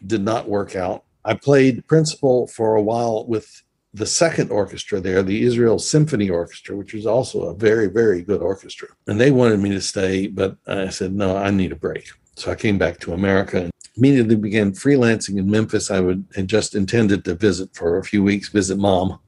did 0.06 0.24
not 0.24 0.50
work 0.50 0.76
out. 0.76 1.04
I 1.26 1.36
played 1.36 1.88
principal 1.88 2.48
for 2.48 2.76
a 2.76 2.82
while 2.82 3.26
with 3.28 3.64
the 3.94 4.06
second 4.06 4.50
orchestra 4.50 5.00
there, 5.00 5.22
the 5.22 5.44
Israel 5.44 5.78
Symphony 5.78 6.30
Orchestra, 6.30 6.76
which 6.76 6.94
was 6.94 7.06
also 7.06 7.44
a 7.44 7.54
very, 7.54 7.88
very 7.88 8.22
good 8.24 8.42
orchestra. 8.42 8.88
And 9.08 9.20
they 9.20 9.32
wanted 9.32 9.60
me 9.60 9.70
to 9.70 9.82
stay, 9.82 10.28
but 10.28 10.58
I 10.68 10.90
said, 10.90 11.14
no, 11.14 11.38
I 11.38 11.52
need 11.52 11.72
a 11.72 11.76
break. 11.76 12.10
So 12.36 12.52
I 12.52 12.56
came 12.56 12.80
back 12.80 13.00
to 13.02 13.14
America 13.14 13.62
and 13.62 13.72
immediately 13.96 14.36
began 14.36 14.72
freelancing 14.72 15.38
in 15.38 15.50
Memphis. 15.50 15.92
I 15.92 16.00
would 16.00 16.26
had 16.36 16.48
just 16.48 16.74
intended 16.74 17.24
to 17.26 17.36
visit 17.36 17.70
for 17.76 18.00
a 18.00 18.04
few 18.04 18.24
weeks, 18.24 18.50
visit 18.50 18.80
mom, 18.80 19.20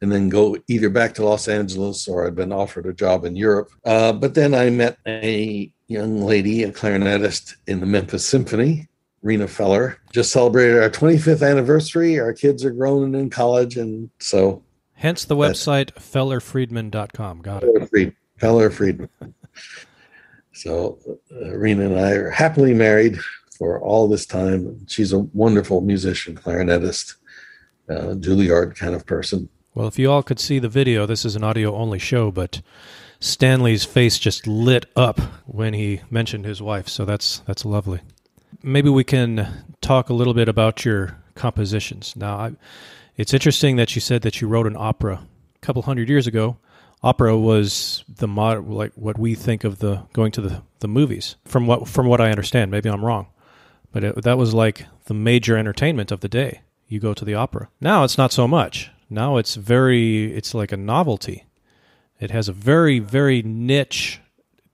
and 0.00 0.10
then 0.10 0.28
go 0.28 0.56
either 0.66 0.90
back 0.90 1.14
to 1.14 1.24
Los 1.24 1.46
Angeles 1.46 2.08
or 2.08 2.26
I'd 2.26 2.34
been 2.34 2.52
offered 2.52 2.86
a 2.86 2.92
job 2.92 3.24
in 3.24 3.36
Europe. 3.36 3.70
Uh, 3.84 4.12
but 4.12 4.34
then 4.34 4.54
I 4.54 4.70
met 4.70 4.98
a 5.06 5.70
young 5.86 6.22
lady, 6.22 6.64
a 6.64 6.72
clarinetist 6.72 7.54
in 7.68 7.78
the 7.78 7.86
Memphis 7.86 8.26
Symphony, 8.26 8.88
Rena 9.22 9.48
Feller. 9.48 9.98
Just 10.12 10.32
celebrated 10.32 10.82
our 10.82 10.90
25th 10.90 11.48
anniversary. 11.48 12.18
Our 12.18 12.32
kids 12.32 12.64
are 12.64 12.70
grown 12.70 13.04
and 13.04 13.16
in 13.16 13.30
college. 13.30 13.76
And 13.76 14.10
so. 14.18 14.62
Hence 14.94 15.24
the 15.24 15.36
website 15.36 15.92
fellerfriedman.com. 15.94 17.42
Got 17.42 17.64
it. 17.64 17.88
Feller, 17.90 18.12
Feller 18.38 18.70
Friedman. 18.70 19.08
so 20.52 20.98
uh, 21.32 21.56
Rena 21.56 21.86
and 21.86 22.00
I 22.00 22.12
are 22.12 22.30
happily 22.30 22.74
married 22.74 23.18
for 23.56 23.80
all 23.80 24.08
this 24.08 24.26
time. 24.26 24.86
She's 24.86 25.12
a 25.12 25.18
wonderful 25.18 25.80
musician, 25.80 26.36
clarinetist, 26.36 27.16
uh, 27.90 28.14
Juilliard 28.14 28.76
kind 28.76 28.94
of 28.94 29.04
person. 29.06 29.48
Well, 29.74 29.88
if 29.88 29.98
you 29.98 30.10
all 30.10 30.22
could 30.22 30.40
see 30.40 30.58
the 30.58 30.68
video, 30.68 31.06
this 31.06 31.24
is 31.24 31.36
an 31.36 31.44
audio 31.44 31.74
only 31.74 31.98
show, 31.98 32.30
but 32.30 32.62
Stanley's 33.20 33.84
face 33.84 34.18
just 34.18 34.46
lit 34.46 34.86
up 34.96 35.20
when 35.46 35.74
he 35.74 36.00
mentioned 36.10 36.44
his 36.44 36.62
wife, 36.62 36.88
so 36.88 37.04
that's 37.04 37.40
that's 37.40 37.64
lovely. 37.64 38.00
Maybe 38.68 38.90
we 38.90 39.02
can 39.02 39.64
talk 39.80 40.10
a 40.10 40.12
little 40.12 40.34
bit 40.34 40.46
about 40.46 40.84
your 40.84 41.16
compositions. 41.34 42.14
Now, 42.14 42.36
I, 42.36 42.52
it's 43.16 43.32
interesting 43.32 43.76
that 43.76 43.94
you 43.94 44.02
said 44.02 44.20
that 44.22 44.42
you 44.42 44.46
wrote 44.46 44.66
an 44.66 44.76
opera 44.76 45.22
a 45.56 45.58
couple 45.60 45.80
hundred 45.82 46.10
years 46.10 46.26
ago. 46.26 46.58
Opera 47.02 47.38
was 47.38 48.04
the 48.06 48.28
mod, 48.28 48.68
like 48.68 48.92
what 48.94 49.18
we 49.18 49.34
think 49.34 49.64
of 49.64 49.78
the 49.78 50.02
going 50.12 50.32
to 50.32 50.42
the, 50.42 50.62
the 50.80 50.88
movies. 50.88 51.36
From 51.46 51.66
what 51.66 51.88
from 51.88 52.08
what 52.08 52.20
I 52.20 52.30
understand, 52.30 52.70
maybe 52.70 52.90
I'm 52.90 53.04
wrong, 53.04 53.28
but 53.90 54.04
it, 54.04 54.22
that 54.22 54.36
was 54.36 54.52
like 54.52 54.84
the 55.06 55.14
major 55.14 55.56
entertainment 55.56 56.12
of 56.12 56.20
the 56.20 56.28
day. 56.28 56.60
You 56.88 57.00
go 57.00 57.14
to 57.14 57.24
the 57.24 57.34
opera. 57.34 57.70
Now 57.80 58.04
it's 58.04 58.18
not 58.18 58.32
so 58.32 58.46
much. 58.46 58.90
Now 59.08 59.38
it's 59.38 59.54
very, 59.54 60.34
it's 60.34 60.52
like 60.52 60.72
a 60.72 60.76
novelty. 60.76 61.46
It 62.20 62.30
has 62.32 62.48
a 62.48 62.52
very, 62.52 62.98
very 62.98 63.40
niche 63.42 64.20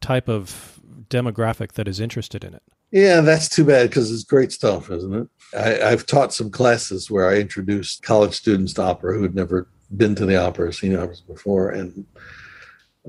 type 0.00 0.28
of 0.28 0.80
demographic 1.08 1.72
that 1.74 1.86
is 1.86 2.00
interested 2.00 2.42
in 2.42 2.54
it. 2.54 2.62
Yeah, 2.94 3.22
that's 3.22 3.48
too 3.48 3.64
bad 3.64 3.90
because 3.90 4.12
it's 4.12 4.22
great 4.22 4.52
stuff, 4.52 4.88
isn't 4.88 5.12
it? 5.12 5.28
I, 5.58 5.90
have 5.90 6.06
taught 6.06 6.32
some 6.32 6.48
classes 6.48 7.10
where 7.10 7.28
I 7.28 7.38
introduced 7.38 8.04
college 8.04 8.34
students 8.34 8.72
to 8.74 8.82
opera 8.82 9.16
who 9.16 9.22
had 9.22 9.34
never 9.34 9.66
been 9.96 10.14
to 10.14 10.24
the 10.24 10.36
opera, 10.36 10.72
seen 10.72 10.94
operas 10.94 11.20
before, 11.20 11.70
and 11.70 12.06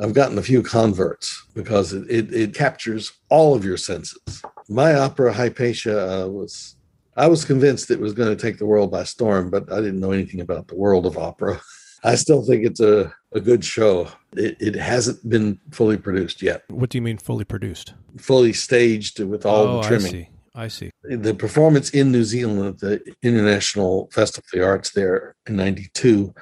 I've 0.01 0.15
gotten 0.15 0.39
a 0.39 0.41
few 0.41 0.63
converts 0.63 1.45
because 1.53 1.93
it, 1.93 2.09
it, 2.09 2.33
it 2.33 2.55
captures 2.55 3.13
all 3.29 3.53
of 3.53 3.63
your 3.63 3.77
senses. 3.77 4.41
My 4.67 4.95
opera 4.95 5.31
Hypatia 5.31 6.23
uh, 6.23 6.27
was 6.29 6.77
I 7.15 7.27
was 7.27 7.45
convinced 7.45 7.91
it 7.91 7.99
was 7.99 8.13
going 8.13 8.35
to 8.35 8.41
take 8.41 8.57
the 8.57 8.65
world 8.65 8.89
by 8.89 9.03
storm, 9.03 9.51
but 9.51 9.71
I 9.71 9.81
didn't 9.81 9.99
know 9.99 10.11
anything 10.11 10.41
about 10.41 10.67
the 10.67 10.75
world 10.75 11.05
of 11.05 11.19
opera. 11.19 11.61
I 12.03 12.15
still 12.15 12.43
think 12.43 12.65
it's 12.65 12.79
a, 12.79 13.13
a 13.33 13.39
good 13.39 13.63
show. 13.63 14.09
It, 14.33 14.57
it 14.59 14.75
hasn't 14.75 15.27
been 15.27 15.59
fully 15.71 15.97
produced 15.97 16.41
yet. 16.41 16.63
What 16.69 16.89
do 16.89 16.97
you 16.97 17.01
mean 17.01 17.17
fully 17.17 17.45
produced? 17.45 17.93
Fully 18.17 18.53
staged 18.53 19.19
with 19.19 19.45
all 19.45 19.67
oh, 19.67 19.81
the 19.81 19.87
trimming. 19.87 20.05
I 20.05 20.09
see. 20.09 20.29
I 20.57 20.67
see. 20.67 20.91
The 21.03 21.33
performance 21.33 21.89
in 21.89 22.11
New 22.11 22.23
Zealand 22.23 22.65
at 22.65 22.79
the 22.79 23.15
International 23.21 24.09
Festival 24.11 24.45
of 24.53 24.59
the 24.59 24.65
Arts 24.65 24.91
there 24.91 25.35
in 25.47 25.57
92 25.57 26.33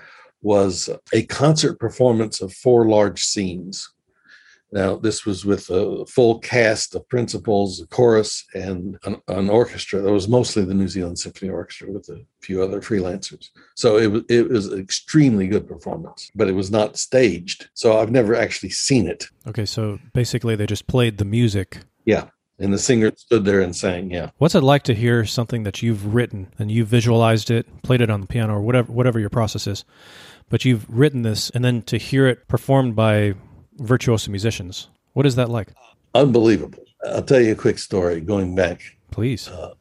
was 0.41 0.89
a 1.13 1.23
concert 1.25 1.79
performance 1.79 2.41
of 2.41 2.53
four 2.53 2.87
large 2.87 3.23
scenes 3.23 3.92
now, 4.73 4.95
this 4.95 5.23
was 5.23 5.45
with 5.45 5.69
a 5.69 6.03
full 6.07 6.39
cast 6.39 6.95
of 6.95 7.07
principals, 7.07 7.79
a 7.79 7.85
chorus, 7.85 8.43
and 8.55 8.97
an, 9.05 9.21
an, 9.27 9.47
orchestra. 9.47 10.01
That 10.01 10.11
was 10.11 10.27
mostly 10.27 10.65
the 10.65 10.73
New 10.73 10.87
Zealand 10.87 11.19
Symphony 11.19 11.51
Orchestra 11.51 11.91
with 11.91 12.09
a 12.09 12.25
few 12.41 12.63
other 12.63 12.81
freelancers. 12.81 13.49
So 13.75 13.97
it 13.97 14.07
was 14.07 14.23
it 14.29 14.49
was 14.49 14.65
an 14.67 14.79
extremely 14.79 15.45
good 15.45 15.67
performance, 15.67 16.31
but 16.33 16.49
it 16.49 16.53
was 16.53 16.71
not 16.71 16.97
staged. 16.97 17.69
So 17.75 17.99
I've 17.99 18.09
never 18.09 18.33
actually 18.33 18.71
seen 18.71 19.07
it. 19.07 19.27
Okay, 19.45 19.65
so 19.65 19.99
basically 20.11 20.55
they 20.55 20.65
just 20.65 20.87
played 20.87 21.19
the 21.19 21.25
music. 21.25 21.77
Yeah. 22.05 22.29
And 22.57 22.73
the 22.73 22.79
singer 22.79 23.11
stood 23.15 23.45
there 23.45 23.61
and 23.61 23.75
sang, 23.75 24.09
yeah. 24.09 24.31
What's 24.37 24.55
it 24.55 24.61
like 24.61 24.83
to 24.83 24.95
hear 24.95 25.25
something 25.25 25.63
that 25.63 25.83
you've 25.83 26.15
written 26.15 26.51
and 26.57 26.71
you 26.71 26.85
visualized 26.85 27.51
it, 27.51 27.67
played 27.83 28.01
it 28.01 28.09
on 28.09 28.21
the 28.21 28.27
piano 28.27 28.55
or 28.55 28.61
whatever 28.61 28.91
whatever 28.91 29.19
your 29.19 29.29
process 29.29 29.67
is, 29.67 29.85
but 30.49 30.65
you've 30.65 30.89
written 30.89 31.21
this 31.21 31.51
and 31.51 31.63
then 31.63 31.83
to 31.83 31.97
hear 31.97 32.25
it 32.25 32.47
performed 32.47 32.95
by 32.95 33.35
virtuoso 33.77 34.31
musicians. 34.31 34.89
What 35.13 35.25
is 35.25 35.35
that 35.35 35.49
like? 35.49 35.69
Unbelievable. 36.13 36.83
I'll 37.05 37.23
tell 37.23 37.41
you 37.41 37.51
a 37.53 37.55
quick 37.55 37.79
story 37.79 38.21
going 38.21 38.55
back. 38.55 38.81
Please. 39.11 39.47
Uh, 39.47 39.73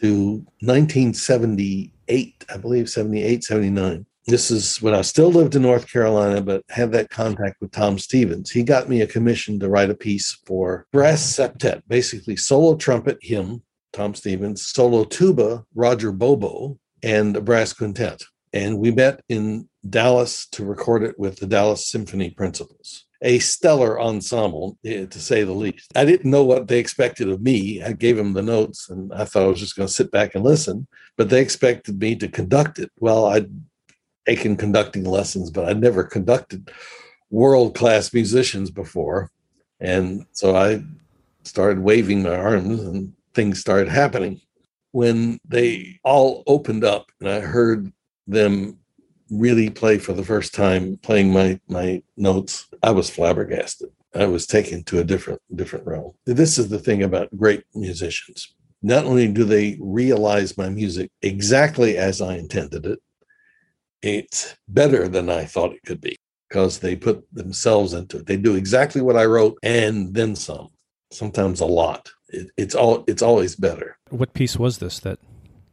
to 0.00 0.44
1978, 0.60 2.44
I 2.48 2.56
believe, 2.56 2.88
78, 2.88 3.44
79. 3.44 4.06
This 4.26 4.50
is 4.50 4.80
when 4.80 4.94
I 4.94 5.02
still 5.02 5.30
lived 5.30 5.56
in 5.56 5.62
North 5.62 5.90
Carolina, 5.90 6.40
but 6.40 6.62
had 6.68 6.92
that 6.92 7.10
contact 7.10 7.60
with 7.60 7.72
Tom 7.72 7.98
Stevens. 7.98 8.50
He 8.50 8.62
got 8.62 8.88
me 8.88 9.00
a 9.00 9.06
commission 9.06 9.58
to 9.60 9.68
write 9.68 9.90
a 9.90 9.94
piece 9.94 10.38
for 10.46 10.86
brass 10.92 11.20
septet, 11.36 11.82
basically 11.88 12.36
solo 12.36 12.76
trumpet, 12.76 13.18
him, 13.22 13.62
Tom 13.92 14.14
Stevens, 14.14 14.66
solo 14.66 15.04
tuba, 15.04 15.64
Roger 15.74 16.12
Bobo, 16.12 16.78
and 17.02 17.36
a 17.36 17.40
brass 17.40 17.72
quintet. 17.72 18.22
And 18.52 18.78
we 18.78 18.90
met 18.90 19.22
in 19.28 19.68
Dallas 19.88 20.46
to 20.48 20.64
record 20.64 21.02
it 21.02 21.18
with 21.18 21.36
the 21.36 21.46
Dallas 21.46 21.90
Symphony 21.90 22.30
Principals 22.30 23.06
a 23.22 23.38
stellar 23.38 24.00
ensemble, 24.00 24.78
eh, 24.84 25.06
to 25.06 25.18
say 25.18 25.44
the 25.44 25.52
least. 25.52 25.90
I 25.94 26.04
didn't 26.04 26.30
know 26.30 26.44
what 26.44 26.68
they 26.68 26.78
expected 26.78 27.28
of 27.28 27.42
me. 27.42 27.82
I 27.82 27.92
gave 27.92 28.16
them 28.16 28.32
the 28.32 28.42
notes 28.42 28.88
and 28.88 29.12
I 29.12 29.24
thought 29.24 29.44
I 29.44 29.48
was 29.48 29.60
just 29.60 29.76
going 29.76 29.86
to 29.86 29.92
sit 29.92 30.10
back 30.10 30.34
and 30.34 30.42
listen, 30.42 30.86
but 31.16 31.28
they 31.28 31.40
expected 31.40 32.00
me 32.00 32.16
to 32.16 32.28
conduct 32.28 32.78
it. 32.78 32.90
Well, 32.98 33.26
I'd 33.26 33.50
taken 34.26 34.56
conducting 34.56 35.04
lessons, 35.04 35.50
but 35.50 35.68
I'd 35.68 35.80
never 35.80 36.04
conducted 36.04 36.70
world 37.30 37.74
class 37.74 38.12
musicians 38.12 38.70
before. 38.70 39.30
And 39.80 40.26
so 40.32 40.56
I 40.56 40.82
started 41.44 41.80
waving 41.80 42.22
my 42.22 42.36
arms 42.36 42.80
and 42.82 43.12
things 43.34 43.60
started 43.60 43.88
happening. 43.88 44.40
When 44.92 45.38
they 45.46 46.00
all 46.04 46.42
opened 46.46 46.84
up 46.84 47.10
and 47.20 47.28
I 47.28 47.40
heard 47.40 47.92
them 48.26 48.79
really 49.30 49.70
play 49.70 49.98
for 49.98 50.12
the 50.12 50.24
first 50.24 50.54
time, 50.54 50.98
playing 50.98 51.32
my 51.32 51.60
my 51.68 52.02
notes, 52.16 52.68
I 52.82 52.90
was 52.90 53.10
flabbergasted. 53.10 53.90
I 54.14 54.26
was 54.26 54.46
taken 54.46 54.82
to 54.84 54.98
a 54.98 55.04
different 55.04 55.40
different 55.54 55.86
realm. 55.86 56.12
This 56.26 56.58
is 56.58 56.68
the 56.68 56.78
thing 56.78 57.02
about 57.02 57.36
great 57.36 57.64
musicians. 57.74 58.54
Not 58.82 59.04
only 59.04 59.28
do 59.28 59.44
they 59.44 59.76
realize 59.80 60.56
my 60.56 60.68
music 60.68 61.10
exactly 61.22 61.96
as 61.96 62.20
I 62.20 62.36
intended 62.36 62.86
it, 62.86 62.98
it's 64.02 64.56
better 64.68 65.06
than 65.06 65.28
I 65.28 65.44
thought 65.44 65.74
it 65.74 65.84
could 65.84 66.00
be 66.00 66.16
because 66.48 66.78
they 66.78 66.96
put 66.96 67.24
themselves 67.32 67.92
into 67.94 68.18
it. 68.18 68.26
They 68.26 68.36
do 68.36 68.56
exactly 68.56 69.02
what 69.02 69.16
I 69.16 69.24
wrote 69.24 69.58
and 69.62 70.14
then 70.14 70.34
some, 70.34 70.70
sometimes 71.10 71.60
a 71.60 71.66
lot. 71.66 72.10
It, 72.28 72.50
it's 72.56 72.74
all 72.74 73.04
it's 73.06 73.22
always 73.22 73.56
better. 73.56 73.98
What 74.10 74.34
piece 74.34 74.56
was 74.56 74.78
this 74.78 74.98
that 75.00 75.18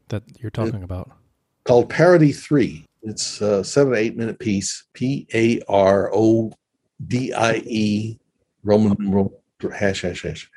that 0.10 0.24
you're 0.40 0.52
talking 0.52 0.82
it, 0.82 0.84
about? 0.84 1.12
Called 1.64 1.90
Parodie 1.90 2.36
Three. 2.36 2.86
It's 3.08 3.40
a 3.42 3.64
seven 3.64 3.94
to 3.94 4.00
eight 4.00 4.18
minute 4.18 4.38
piece. 4.38 4.86
P 4.94 5.28
A 5.34 5.62
R 5.70 6.12
O 6.14 6.52
D 7.06 7.34
I 7.34 7.56
E 7.66 8.20
Roman 8.64 8.94
mm-hmm. 8.94 9.04
numeral 9.04 9.42
hash 9.74 10.02
hash 10.02 10.24
hash. 10.24 10.52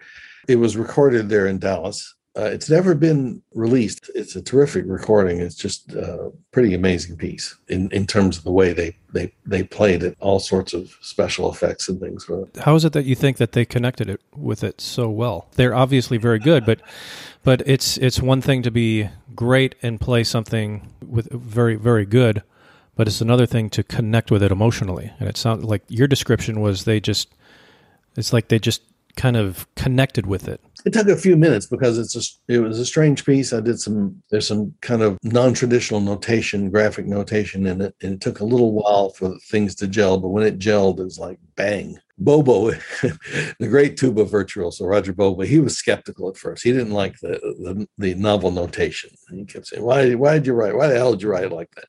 It 0.49 0.57
was 0.57 0.77
recorded 0.77 1.29
there 1.29 1.47
in 1.47 1.59
Dallas. 1.59 2.17
Uh, 2.37 2.43
it's 2.45 2.71
never 2.71 2.95
been 2.95 3.43
released. 3.55 4.09
It's 4.14 4.37
a 4.37 4.43
terrific 4.43 4.85
recording. 4.87 5.40
It's 5.40 5.57
just 5.57 5.93
a 5.95 6.31
pretty 6.53 6.75
amazing 6.75 7.16
piece 7.16 7.57
in, 7.66 7.90
in 7.90 8.07
terms 8.07 8.38
of 8.38 8.45
the 8.45 8.53
way 8.53 8.73
they, 8.73 8.97
they 9.12 9.33
they 9.45 9.64
played 9.64 10.05
it, 10.05 10.16
all 10.21 10.38
sorts 10.38 10.73
of 10.73 10.97
special 11.01 11.51
effects 11.51 11.88
and 11.88 11.99
things. 11.99 12.31
How 12.61 12.77
is 12.77 12.85
it 12.85 12.93
that 12.93 13.05
you 13.05 13.16
think 13.16 13.38
that 13.38 13.51
they 13.51 13.64
connected 13.64 14.09
it 14.09 14.21
with 14.37 14.62
it 14.62 14.81
so 14.81 15.11
well? 15.11 15.49
They're 15.57 15.75
obviously 15.75 16.19
very 16.19 16.38
good, 16.38 16.64
but 16.64 16.81
but 17.43 17.62
it's 17.66 17.97
it's 17.99 18.23
one 18.23 18.40
thing 18.40 18.62
to 18.62 18.71
be 18.71 19.09
great 19.35 19.75
and 19.83 20.01
play 20.01 20.23
something 20.23 20.88
with 21.05 21.29
very 21.33 21.75
very 21.75 22.07
good, 22.07 22.45
but 22.95 23.09
it's 23.09 23.21
another 23.21 23.47
thing 23.47 23.71
to 23.71 23.83
connect 23.83 24.31
with 24.31 24.45
it 24.45 24.53
emotionally. 24.53 25.12
And 25.19 25.29
it 25.29 25.37
sounds 25.37 25.64
like 25.64 25.83
your 25.88 26.07
description 26.07 26.61
was 26.61 26.85
they 26.85 27.01
just 27.01 27.35
it's 28.16 28.33
like 28.33 28.49
they 28.49 28.61
just 28.61 28.83
kind 29.20 29.37
of 29.37 29.66
connected 29.74 30.24
with 30.24 30.48
it. 30.48 30.62
It 30.87 30.94
took 30.94 31.09
a 31.09 31.16
few 31.16 31.37
minutes 31.37 31.66
because 31.66 31.98
it's 31.98 32.16
a, 32.16 32.54
it 32.54 32.61
was 32.61 32.78
a 32.78 32.87
strange 32.87 33.26
piece. 33.26 33.52
I 33.52 33.61
did 33.61 33.78
some 33.78 34.22
there's 34.30 34.48
some 34.48 34.74
kind 34.80 35.02
of 35.02 35.18
non-traditional 35.22 36.00
notation, 36.00 36.70
graphic 36.70 37.06
notation 37.06 37.66
in 37.66 37.83
it, 37.83 37.94
and 38.00 38.14
it 38.14 38.22
took 38.22 38.40
a 38.40 38.46
little 38.46 38.72
while 38.72 39.11
for 39.11 39.37
things 39.50 39.74
to 39.76 39.87
gel. 39.87 40.18
But 40.18 40.30
when 40.30 40.46
it 40.46 40.59
gelled, 40.59 41.00
it 41.00 41.04
was 41.04 41.18
like 41.18 41.38
bang. 41.54 41.98
Bobo, 42.16 42.70
the 43.02 43.68
great 43.68 43.98
tuba 43.98 44.24
virtuoso 44.24 44.87
Roger 44.87 45.12
Bobo, 45.12 45.42
he 45.42 45.59
was 45.59 45.76
skeptical 45.76 46.30
at 46.30 46.38
first. 46.38 46.62
He 46.62 46.72
didn't 46.72 46.92
like 46.92 47.18
the 47.20 47.38
the, 47.61 47.87
the 47.98 48.14
novel 48.14 48.50
notation. 48.50 49.11
He 49.30 49.44
kept 49.44 49.66
saying, 49.66 49.85
"Why 49.85 50.14
why 50.14 50.35
did 50.35 50.46
you 50.46 50.54
write? 50.54 50.74
Why 50.74 50.87
the 50.87 50.96
hell 50.96 51.12
did 51.12 51.22
you 51.22 51.30
write 51.30 51.44
it 51.44 51.52
like 51.52 51.70
that?" 51.76 51.88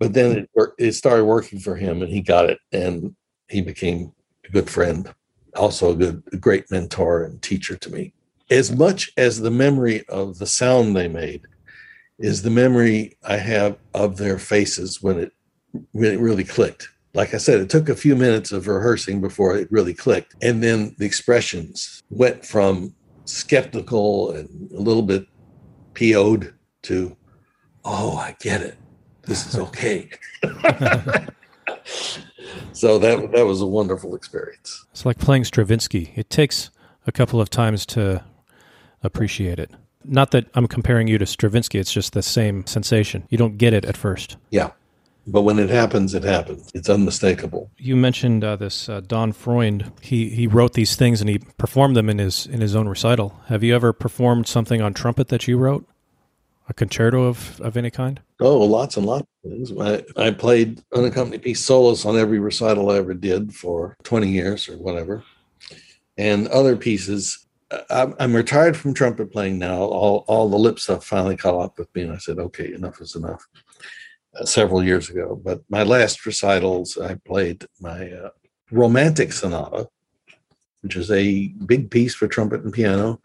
But 0.00 0.14
then 0.14 0.46
it 0.54 0.70
it 0.78 0.92
started 0.92 1.26
working 1.26 1.60
for 1.60 1.76
him, 1.76 2.00
and 2.00 2.10
he 2.10 2.22
got 2.22 2.48
it, 2.48 2.58
and 2.72 3.14
he 3.48 3.60
became 3.60 4.12
a 4.46 4.50
good 4.50 4.70
friend 4.70 5.12
also 5.56 5.92
a 5.92 5.96
good, 5.96 6.22
a 6.32 6.36
great 6.36 6.70
mentor 6.70 7.24
and 7.24 7.40
teacher 7.42 7.76
to 7.76 7.90
me. 7.90 8.12
As 8.50 8.72
much 8.72 9.10
as 9.16 9.40
the 9.40 9.50
memory 9.50 10.06
of 10.08 10.38
the 10.38 10.46
sound 10.46 10.94
they 10.94 11.08
made 11.08 11.42
is 12.18 12.42
the 12.42 12.50
memory 12.50 13.16
I 13.24 13.36
have 13.38 13.78
of 13.94 14.16
their 14.16 14.38
faces 14.38 15.02
when 15.02 15.18
it 15.18 15.32
really, 15.92 16.16
really 16.16 16.44
clicked. 16.44 16.88
Like 17.14 17.34
I 17.34 17.38
said, 17.38 17.60
it 17.60 17.70
took 17.70 17.88
a 17.88 17.96
few 17.96 18.16
minutes 18.16 18.52
of 18.52 18.66
rehearsing 18.68 19.20
before 19.20 19.56
it 19.56 19.70
really 19.70 19.94
clicked. 19.94 20.34
And 20.42 20.62
then 20.62 20.94
the 20.98 21.06
expressions 21.06 22.02
went 22.10 22.44
from 22.44 22.94
skeptical 23.24 24.32
and 24.32 24.70
a 24.72 24.80
little 24.80 25.02
bit 25.02 25.26
PO'd 25.94 26.54
to, 26.82 27.16
oh, 27.84 28.16
I 28.16 28.36
get 28.40 28.62
it. 28.62 28.76
This 29.22 29.46
is 29.46 29.58
okay. 29.58 30.10
so 32.72 32.98
that 32.98 33.32
that 33.32 33.46
was 33.46 33.60
a 33.60 33.66
wonderful 33.66 34.14
experience. 34.14 34.84
It's 34.92 35.04
like 35.04 35.18
playing 35.18 35.44
Stravinsky. 35.44 36.12
It 36.16 36.30
takes 36.30 36.70
a 37.06 37.12
couple 37.12 37.40
of 37.40 37.50
times 37.50 37.84
to 37.86 38.24
appreciate 39.02 39.58
it. 39.58 39.70
Not 40.04 40.30
that 40.32 40.46
I'm 40.54 40.66
comparing 40.66 41.08
you 41.08 41.18
to 41.18 41.26
Stravinsky, 41.26 41.78
it's 41.78 41.92
just 41.92 42.12
the 42.12 42.22
same 42.22 42.66
sensation. 42.66 43.26
You 43.30 43.38
don't 43.38 43.56
get 43.56 43.72
it 43.72 43.84
at 43.84 43.96
first. 43.96 44.36
Yeah. 44.50 44.70
But 45.26 45.42
when 45.42 45.58
it 45.58 45.70
happens, 45.70 46.12
it 46.14 46.22
happens. 46.22 46.70
It's 46.74 46.90
unmistakable. 46.90 47.70
You 47.78 47.96
mentioned 47.96 48.44
uh, 48.44 48.56
this 48.56 48.90
uh, 48.90 49.00
Don 49.00 49.32
Freund. 49.32 49.90
He 50.02 50.28
he 50.28 50.46
wrote 50.46 50.74
these 50.74 50.96
things 50.96 51.22
and 51.22 51.30
he 51.30 51.38
performed 51.38 51.96
them 51.96 52.10
in 52.10 52.18
his 52.18 52.46
in 52.46 52.60
his 52.60 52.76
own 52.76 52.88
recital. 52.88 53.40
Have 53.46 53.62
you 53.62 53.74
ever 53.74 53.94
performed 53.94 54.46
something 54.46 54.82
on 54.82 54.92
trumpet 54.92 55.28
that 55.28 55.48
you 55.48 55.56
wrote? 55.56 55.88
A 56.68 56.74
concerto 56.74 57.24
of, 57.24 57.60
of 57.60 57.76
any 57.76 57.90
kind? 57.90 58.20
Oh, 58.40 58.58
lots 58.58 58.96
and 58.96 59.06
lots 59.06 59.26
of 59.44 59.50
things. 59.50 59.72
I, 59.78 60.04
I 60.16 60.30
played 60.32 60.82
unaccompanied 60.92 61.42
piece 61.42 61.60
solos 61.60 62.04
on 62.04 62.18
every 62.18 62.40
recital 62.40 62.90
I 62.90 62.96
ever 62.96 63.14
did 63.14 63.54
for 63.54 63.96
20 64.02 64.28
years 64.28 64.68
or 64.68 64.76
whatever. 64.76 65.22
And 66.18 66.48
other 66.48 66.76
pieces. 66.76 67.46
I'm, 67.90 68.14
I'm 68.20 68.34
retired 68.34 68.76
from 68.76 68.94
trumpet 68.94 69.32
playing 69.32 69.58
now. 69.58 69.78
All, 69.82 70.24
all 70.28 70.48
the 70.48 70.56
lip 70.56 70.78
stuff 70.78 71.04
finally 71.04 71.36
caught 71.36 71.60
up 71.60 71.78
with 71.78 71.92
me. 71.94 72.02
And 72.02 72.12
I 72.12 72.18
said, 72.18 72.38
okay, 72.38 72.72
enough 72.72 73.00
is 73.00 73.14
enough 73.16 73.46
uh, 74.38 74.44
several 74.44 74.82
years 74.82 75.10
ago. 75.10 75.40
But 75.42 75.62
my 75.68 75.82
last 75.82 76.24
recitals, 76.26 76.98
I 76.98 77.14
played 77.14 77.66
my 77.80 78.10
uh, 78.10 78.30
Romantic 78.70 79.32
Sonata, 79.32 79.88
which 80.82 80.96
is 80.96 81.10
a 81.10 81.48
big 81.66 81.90
piece 81.90 82.14
for 82.14 82.26
trumpet 82.26 82.62
and 82.62 82.72
piano, 82.72 83.20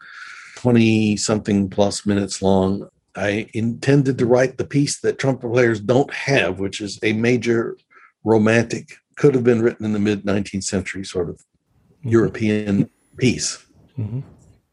20 0.56 1.16
something 1.16 1.68
plus 1.68 2.06
minutes 2.06 2.42
long. 2.42 2.88
I 3.16 3.48
intended 3.54 4.18
to 4.18 4.26
write 4.26 4.58
the 4.58 4.64
piece 4.64 5.00
that 5.00 5.18
trumpet 5.18 5.50
players 5.50 5.80
don't 5.80 6.12
have, 6.12 6.60
which 6.60 6.80
is 6.80 6.98
a 7.02 7.12
major 7.12 7.76
romantic, 8.24 8.96
could 9.16 9.34
have 9.34 9.44
been 9.44 9.62
written 9.62 9.84
in 9.84 9.92
the 9.92 9.98
mid 9.98 10.24
19th 10.24 10.64
century 10.64 11.04
sort 11.04 11.28
of 11.28 11.36
mm-hmm. 11.36 12.10
European 12.10 12.90
piece. 13.16 13.64
Mm-hmm. 13.98 14.20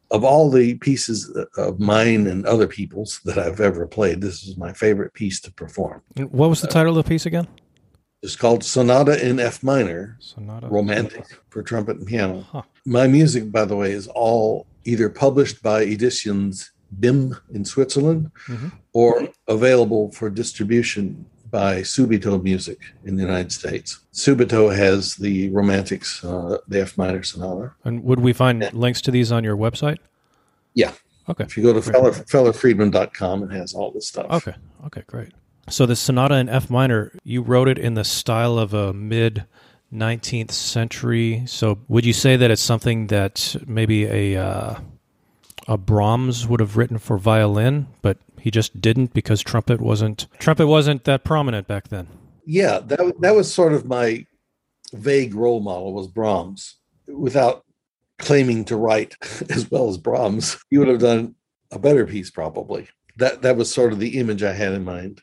Of 0.10 0.24
all 0.24 0.50
the 0.50 0.76
pieces 0.76 1.30
of 1.58 1.82
mine 1.82 2.28
and 2.28 2.46
other 2.46 2.68
people's 2.68 3.20
that 3.26 3.38
I've 3.38 3.60
ever 3.60 3.86
played, 3.86 4.22
this 4.22 4.44
is 4.44 4.56
my 4.56 4.72
favorite 4.72 5.14
piece 5.14 5.42
to 5.42 5.52
perform. 5.52 6.02
What 6.16 6.50
was 6.50 6.62
the 6.62 6.68
title 6.68 6.98
of 6.98 7.04
the 7.04 7.10
piece 7.10 7.26
again? 7.26 7.48
It's 8.24 8.36
called 8.36 8.64
Sonata 8.64 9.24
in 9.26 9.40
F 9.40 9.64
minor, 9.64 10.18
Sonata 10.20 10.68
Romantic 10.68 11.26
for 11.50 11.62
trumpet 11.62 11.98
and 11.98 12.08
piano. 12.08 12.42
Huh. 12.42 12.62
My 12.86 13.06
music, 13.06 13.52
by 13.52 13.66
the 13.66 13.76
way, 13.76 13.92
is 13.92 14.08
all 14.08 14.66
either 14.86 15.10
published 15.10 15.62
by 15.62 15.82
Editions 15.82 16.72
BIM 17.00 17.36
in 17.54 17.66
Switzerland 17.66 18.32
mm-hmm. 18.48 18.70
or 18.94 19.28
available 19.48 20.12
for 20.12 20.30
distribution 20.30 21.26
by 21.50 21.82
Subito 21.82 22.42
Music 22.42 22.80
in 23.06 23.16
the 23.16 23.24
United 23.24 23.52
States. 23.52 24.00
Subito 24.14 24.76
has 24.76 25.16
the 25.16 25.50
Romantics, 25.50 26.24
uh, 26.24 26.58
the 26.68 26.82
F 26.82 26.98
minor 26.98 27.24
sonata. 27.24 27.74
And 27.84 28.04
would 28.04 28.20
we 28.20 28.34
find 28.34 28.62
yeah. 28.62 28.70
links 28.74 29.02
to 29.02 29.12
these 29.12 29.32
on 29.32 29.44
your 29.44 29.56
website? 29.56 29.98
Yeah. 30.74 30.92
Okay. 31.30 31.44
If 31.44 31.58
you 31.58 31.64
go 31.64 31.74
to 31.74 31.82
Feller, 31.82 32.12
fellerfriedman.com, 32.12 33.44
it 33.44 33.52
has 33.52 33.74
all 33.74 33.92
this 33.92 34.08
stuff. 34.08 34.28
Okay. 34.30 34.56
Okay, 34.86 35.04
great. 35.08 35.34
So 35.70 35.86
the 35.86 35.96
sonata 35.96 36.36
in 36.36 36.48
F 36.48 36.70
minor, 36.70 37.12
you 37.24 37.42
wrote 37.42 37.68
it 37.68 37.78
in 37.78 37.96
the 37.96 38.06
style 38.06 38.58
of 38.58 38.74
a 38.74 38.94
mid 38.94 39.46
19th 39.94 40.52
century. 40.52 41.44
So 41.46 41.80
would 41.88 42.06
you 42.06 42.14
say 42.14 42.38
that 42.38 42.52
it's 42.52 42.62
something 42.62 43.08
that 43.08 43.56
maybe 43.66 44.06
a 44.06 44.42
uh, 44.42 44.80
a 45.68 45.78
Brahms 45.78 46.48
would 46.48 46.60
have 46.60 46.78
written 46.78 46.98
for 46.98 47.18
violin, 47.18 47.88
but 48.02 48.18
he 48.40 48.50
just 48.50 48.80
didn't 48.82 49.14
because 49.14 49.42
trumpet 49.42 49.82
wasn't 49.82 50.28
trumpet 50.40 50.68
wasn't 50.68 51.04
that 51.04 51.24
prominent 51.24 51.68
back 51.68 51.90
then. 51.90 52.08
Yeah, 52.46 52.80
that 52.80 53.16
that 53.20 53.36
was 53.36 53.54
sort 53.54 53.74
of 53.74 53.86
my 53.86 54.26
vague 54.94 55.36
role 55.36 55.60
model 55.60 55.94
was 55.94 56.08
Brahms. 56.08 56.76
Without 57.08 57.66
claiming 58.20 58.66
to 58.66 58.78
write 58.78 59.16
as 59.50 59.70
well 59.70 59.90
as 59.90 59.98
Brahms, 59.98 60.58
you 60.70 60.80
would 60.80 60.88
have 60.88 61.00
done 61.00 61.36
a 61.72 61.80
better 61.80 62.06
piece 62.06 62.32
probably. 62.32 62.88
That 63.18 63.42
that 63.42 63.58
was 63.58 63.74
sort 63.74 63.92
of 63.92 64.00
the 64.00 64.18
image 64.20 64.44
I 64.44 64.54
had 64.54 64.74
in 64.74 64.86
mind. 64.86 65.22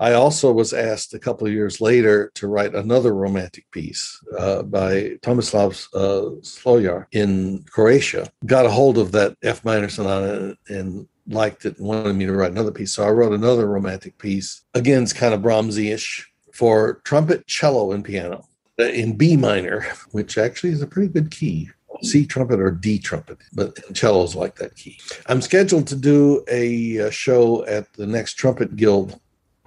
I 0.00 0.14
also 0.14 0.50
was 0.50 0.72
asked 0.72 1.12
a 1.12 1.18
couple 1.18 1.46
of 1.46 1.52
years 1.52 1.78
later 1.78 2.32
to 2.34 2.48
write 2.48 2.74
another 2.74 3.14
romantic 3.14 3.70
piece 3.70 4.18
uh, 4.38 4.62
by 4.62 5.18
Tomislav 5.20 5.86
uh, 5.94 7.04
in 7.12 7.64
Croatia. 7.70 8.32
Got 8.46 8.64
a 8.64 8.70
hold 8.70 8.96
of 8.96 9.12
that 9.12 9.36
F 9.42 9.62
minor 9.62 9.90
sonata 9.90 10.56
and 10.70 11.06
liked 11.28 11.66
it 11.66 11.76
and 11.78 11.86
wanted 11.86 12.14
me 12.14 12.24
to 12.24 12.32
write 12.32 12.50
another 12.50 12.72
piece. 12.72 12.94
So 12.94 13.04
I 13.04 13.10
wrote 13.10 13.34
another 13.34 13.66
romantic 13.66 14.16
piece. 14.16 14.62
Again, 14.72 15.02
it's 15.02 15.12
kind 15.12 15.34
of 15.34 15.42
Brahmsy-ish 15.42 16.26
for 16.54 17.02
trumpet, 17.04 17.46
cello, 17.46 17.92
and 17.92 18.02
piano 18.02 18.48
uh, 18.80 18.84
in 18.84 19.18
B 19.18 19.36
minor, 19.36 19.86
which 20.12 20.38
actually 20.38 20.72
is 20.72 20.80
a 20.80 20.86
pretty 20.86 21.12
good 21.12 21.30
key. 21.30 21.68
C 22.02 22.24
trumpet 22.24 22.58
or 22.58 22.70
D 22.70 22.98
trumpet, 22.98 23.36
but 23.52 23.78
cello's 23.94 24.34
like 24.34 24.54
that 24.54 24.74
key. 24.74 24.98
I'm 25.26 25.42
scheduled 25.42 25.86
to 25.88 25.96
do 25.96 26.42
a, 26.50 26.96
a 26.96 27.10
show 27.10 27.62
at 27.66 27.92
the 27.92 28.06
next 28.06 28.34
Trumpet 28.34 28.74
Guild 28.74 29.20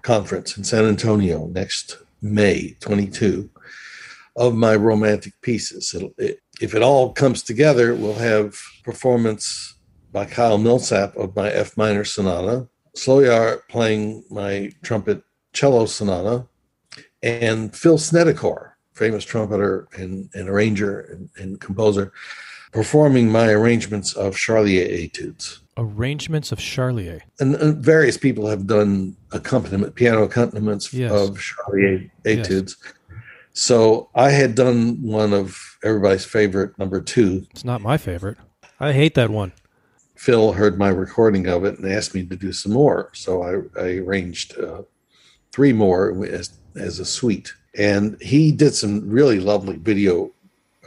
conference 0.04 0.58
in 0.58 0.64
San 0.64 0.86
Antonio 0.86 1.48
next 1.48 1.98
May 2.22 2.76
22 2.80 3.50
of 4.36 4.54
my 4.54 4.76
romantic 4.76 5.34
pieces. 5.42 5.96
It, 6.18 6.40
if 6.62 6.76
it 6.76 6.84
all 6.84 7.12
comes 7.12 7.42
together, 7.42 7.96
we'll 7.96 8.14
have 8.16 8.56
performance 8.84 9.76
by 10.12 10.26
Kyle 10.26 10.58
Millsap 10.58 11.16
of 11.16 11.36
my 11.36 11.50
F 11.50 11.76
minor 11.76 12.04
sonata, 12.04 12.68
Slojar 12.96 13.62
playing 13.70 14.24
my 14.30 14.72
trumpet 14.84 15.24
cello 15.54 15.86
sonata, 15.86 16.46
and 17.24 17.76
Phil 17.76 17.98
Snedecor, 17.98 18.74
famous 18.94 19.26
trumpeter 19.26 19.88
and, 19.98 20.30
and 20.34 20.50
arranger 20.50 21.00
and, 21.00 21.30
and 21.38 21.60
composer, 21.60 22.12
performing 22.74 23.32
my 23.32 23.50
arrangements 23.50 24.14
of 24.14 24.36
Charlier 24.36 25.06
etudes 25.06 25.64
arrangements 25.78 26.52
of 26.52 26.60
Charlier. 26.60 27.22
And, 27.40 27.56
and, 27.56 27.84
various 27.84 28.18
people 28.18 28.48
have 28.48 28.68
done 28.68 29.16
accompaniment, 29.32 29.96
piano 29.96 30.24
accompaniments 30.24 30.94
yes. 30.94 31.12
of 31.12 31.38
Charlier 31.38 32.10
etudes. 32.26 32.78
Yes. 32.84 32.94
So 33.54 34.10
I 34.16 34.32
had 34.32 34.56
done 34.56 35.02
one 35.02 35.34
of 35.34 35.78
everybody's 35.84 36.26
favorite, 36.26 36.78
number 36.80 37.02
two. 37.02 37.46
It's 37.52 37.66
not 37.66 37.82
my 37.82 37.98
favorite. 37.98 38.38
I 38.80 38.94
hate 38.94 39.16
that 39.16 39.30
one. 39.30 39.54
Phil 40.16 40.54
heard 40.54 40.78
my 40.78 40.90
recording 40.90 41.48
of 41.48 41.66
it 41.66 41.78
and 41.78 41.92
asked 41.92 42.16
me 42.16 42.26
to 42.26 42.36
do 42.36 42.52
some 42.52 42.72
more. 42.72 43.12
So 43.14 43.44
I, 43.44 43.80
I 43.80 43.98
arranged 43.98 44.58
uh, 44.58 44.84
three 45.52 45.74
more 45.74 46.26
as, 46.26 46.58
as 46.76 47.00
a 47.00 47.06
suite. 47.06 47.54
And 47.78 48.20
he 48.22 48.52
did 48.52 48.74
some 48.74 49.10
really 49.10 49.40
lovely 49.40 49.78
video 49.78 50.32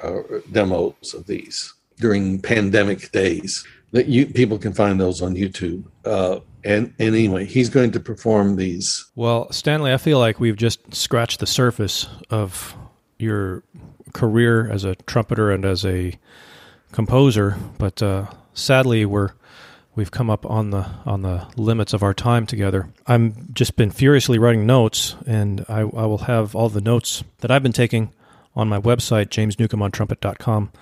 uh, 0.02 0.22
demos 0.52 1.14
of 1.14 1.26
these 1.26 1.72
during 1.98 2.40
pandemic 2.40 3.10
days 3.12 3.66
that 3.92 4.06
you 4.06 4.26
people 4.26 4.58
can 4.58 4.72
find 4.72 5.00
those 5.00 5.22
on 5.22 5.34
YouTube. 5.34 5.84
Uh, 6.04 6.40
and, 6.64 6.92
and 6.98 7.14
anyway, 7.14 7.44
he's 7.44 7.68
going 7.68 7.92
to 7.92 8.00
perform 8.00 8.56
these. 8.56 9.06
Well, 9.14 9.50
Stanley, 9.52 9.92
I 9.92 9.96
feel 9.98 10.18
like 10.18 10.40
we've 10.40 10.56
just 10.56 10.94
scratched 10.94 11.40
the 11.40 11.46
surface 11.46 12.08
of 12.28 12.76
your 13.18 13.62
career 14.12 14.70
as 14.70 14.84
a 14.84 14.96
trumpeter 14.96 15.50
and 15.50 15.64
as 15.64 15.84
a 15.84 16.18
composer, 16.92 17.56
but 17.78 18.02
uh, 18.02 18.26
sadly, 18.54 19.04
we're 19.04 19.30
we've 19.94 20.10
come 20.10 20.28
up 20.28 20.44
on 20.46 20.70
the 20.70 20.86
on 21.04 21.22
the 21.22 21.46
limits 21.56 21.92
of 21.92 22.02
our 22.02 22.14
time 22.14 22.46
together. 22.46 22.88
I'm 23.06 23.48
just 23.52 23.76
been 23.76 23.90
furiously 23.90 24.38
writing 24.38 24.66
notes, 24.66 25.16
and 25.26 25.64
I, 25.68 25.80
I 25.80 26.06
will 26.06 26.24
have 26.24 26.54
all 26.54 26.68
the 26.68 26.80
notes 26.80 27.24
that 27.38 27.50
I've 27.50 27.62
been 27.62 27.72
taking 27.72 28.12
on 28.56 28.68
my 28.68 28.80
website, 28.80 29.26
jamesnewcombontrumpet.com 29.26 30.72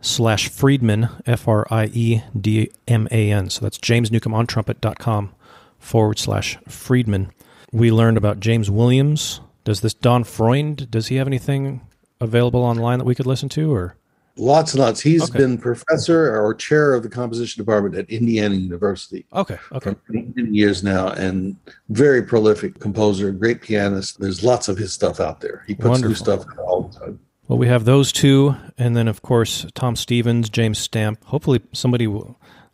slash 0.00 0.48
Friedman, 0.48 1.08
F 1.26 1.46
R 1.46 1.66
I 1.70 1.86
E 1.86 2.22
D 2.38 2.70
M 2.86 3.06
A 3.10 3.30
N. 3.30 3.50
So 3.50 3.60
that's 3.60 3.78
jamesnewcombontrumpet.com 3.78 5.34
forward 5.78 6.18
slash 6.18 6.58
Friedman. 6.66 7.32
We 7.72 7.92
learned 7.92 8.16
about 8.16 8.40
James 8.40 8.70
Williams. 8.70 9.40
Does 9.64 9.82
this 9.82 9.94
Don 9.94 10.24
Freund, 10.24 10.90
does 10.90 11.08
he 11.08 11.16
have 11.16 11.26
anything 11.26 11.82
available 12.20 12.60
online 12.62 12.98
that 12.98 13.04
we 13.04 13.14
could 13.14 13.26
listen 13.26 13.50
to 13.50 13.74
or? 13.74 13.97
Lots 14.38 14.72
and 14.72 14.80
lots. 14.80 15.00
He's 15.00 15.24
okay. 15.24 15.38
been 15.38 15.58
professor 15.58 16.40
or 16.40 16.54
chair 16.54 16.94
of 16.94 17.02
the 17.02 17.08
composition 17.08 17.60
department 17.60 17.96
at 17.96 18.08
Indiana 18.08 18.54
University. 18.54 19.26
Okay. 19.32 19.58
Okay. 19.72 19.90
For 19.90 20.12
many 20.12 20.50
years 20.50 20.84
now 20.84 21.08
and 21.08 21.56
very 21.88 22.22
prolific 22.22 22.78
composer, 22.78 23.32
great 23.32 23.60
pianist. 23.60 24.20
There's 24.20 24.44
lots 24.44 24.68
of 24.68 24.78
his 24.78 24.92
stuff 24.92 25.18
out 25.20 25.40
there. 25.40 25.64
He 25.66 25.74
puts 25.74 25.88
Wonderful. 25.88 26.08
new 26.10 26.14
stuff 26.14 26.40
out 26.40 26.58
all 26.58 26.82
the 26.82 26.98
time. 26.98 27.20
Well, 27.48 27.58
we 27.58 27.66
have 27.68 27.86
those 27.86 28.12
two, 28.12 28.54
and 28.76 28.94
then 28.94 29.08
of 29.08 29.22
course 29.22 29.66
Tom 29.74 29.96
Stevens, 29.96 30.50
James 30.50 30.78
Stamp. 30.78 31.24
Hopefully, 31.24 31.62
somebody 31.72 32.06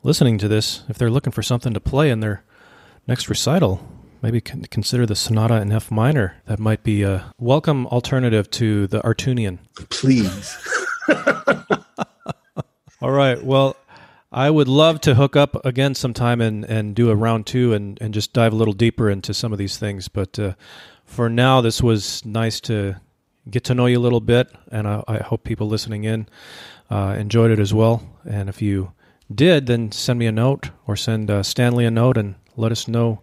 listening 0.03 0.37
to 0.39 0.49
this, 0.49 0.83
if 0.89 0.99
they're 0.99 1.11
looking 1.11 1.33
for 1.33 1.43
something 1.43 1.73
to 1.73 1.81
play 1.81 2.11
in 2.11 2.21
their 2.21 2.45
next 3.07 3.29
recital, 3.29 3.87
maybe 4.21 4.41
consider 4.41 5.07
the 5.07 5.15
sonata 5.15 5.61
in 5.61 5.71
F 5.71 5.91
minor. 5.91 6.37
That 6.47 6.59
might 6.59 6.83
be 6.83 7.05
a 7.05 7.33
welcome 7.39 7.87
alternative 7.87 8.51
to 8.53 8.87
the 8.89 9.01
Artunian. 9.03 9.59
Please. 9.91 10.57
All 13.01 13.11
right. 13.11 13.43
Well, 13.43 13.77
I 14.33 14.51
would 14.51 14.69
love 14.69 15.01
to 15.03 15.15
hook 15.15 15.37
up 15.37 15.65
again 15.65 15.95
sometime 15.95 16.41
and, 16.41 16.65
and 16.65 16.95
do 16.95 17.11
a 17.11 17.15
round 17.15 17.47
two 17.47 17.73
and, 17.73 17.99
and 18.01 18.13
just 18.13 18.33
dive 18.33 18.53
a 18.53 18.57
little 18.57 18.75
deeper 18.75 19.09
into 19.11 19.33
some 19.33 19.53
of 19.53 19.59
these 19.59 19.77
things. 19.77 20.09
But 20.09 20.39
uh, 20.39 20.55
for 21.05 21.29
now, 21.29 21.61
this 21.61 21.83
was 21.83 22.25
nice 22.25 22.61
to 22.63 22.97
get 23.49 23.65
to 23.65 23.75
know 23.75 23.87
you 23.87 23.99
a 23.99 24.01
little 24.01 24.21
bit, 24.21 24.51
and 24.71 24.89
I, 24.89 25.05
I 25.07 25.19
hope 25.19 25.45
people 25.45 25.69
listening 25.69 26.05
in 26.05 26.27
uh, 26.91 27.15
enjoyed 27.19 27.51
it 27.51 27.59
as 27.59 27.73
well. 27.73 28.03
And 28.29 28.49
if 28.49 28.61
you 28.63 28.93
did, 29.33 29.67
then 29.67 29.93
send 29.93 30.19
me 30.19 30.27
a 30.27 30.33
note 30.33 30.71
or 30.87 30.97
send 30.97 31.31
uh, 31.31 31.43
Stanley 31.43 31.85
a 31.85 31.91
note 31.91 32.17
and 32.17 32.35
let 32.57 32.73
us 32.73 32.89
know 32.89 33.21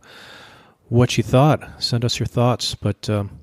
what 0.88 1.18
you 1.18 1.24
thought. 1.24 1.82
Send 1.82 2.06
us 2.06 2.20
your 2.20 2.28
thoughts. 2.28 2.76
But 2.76 3.10
um, 3.10 3.41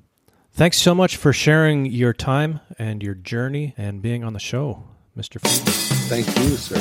thanks 0.59 0.77
so 0.77 0.93
much 0.93 1.15
for 1.15 1.31
sharing 1.31 1.85
your 1.85 2.11
time 2.11 2.59
and 2.77 3.01
your 3.01 3.13
journey 3.15 3.73
and 3.77 4.01
being 4.01 4.25
on 4.25 4.33
the 4.33 4.39
show, 4.39 4.83
Mr. 5.17 5.39
Friedman. 5.39 5.73
Thank 6.09 6.27
you, 6.37 6.57
sir. 6.57 6.75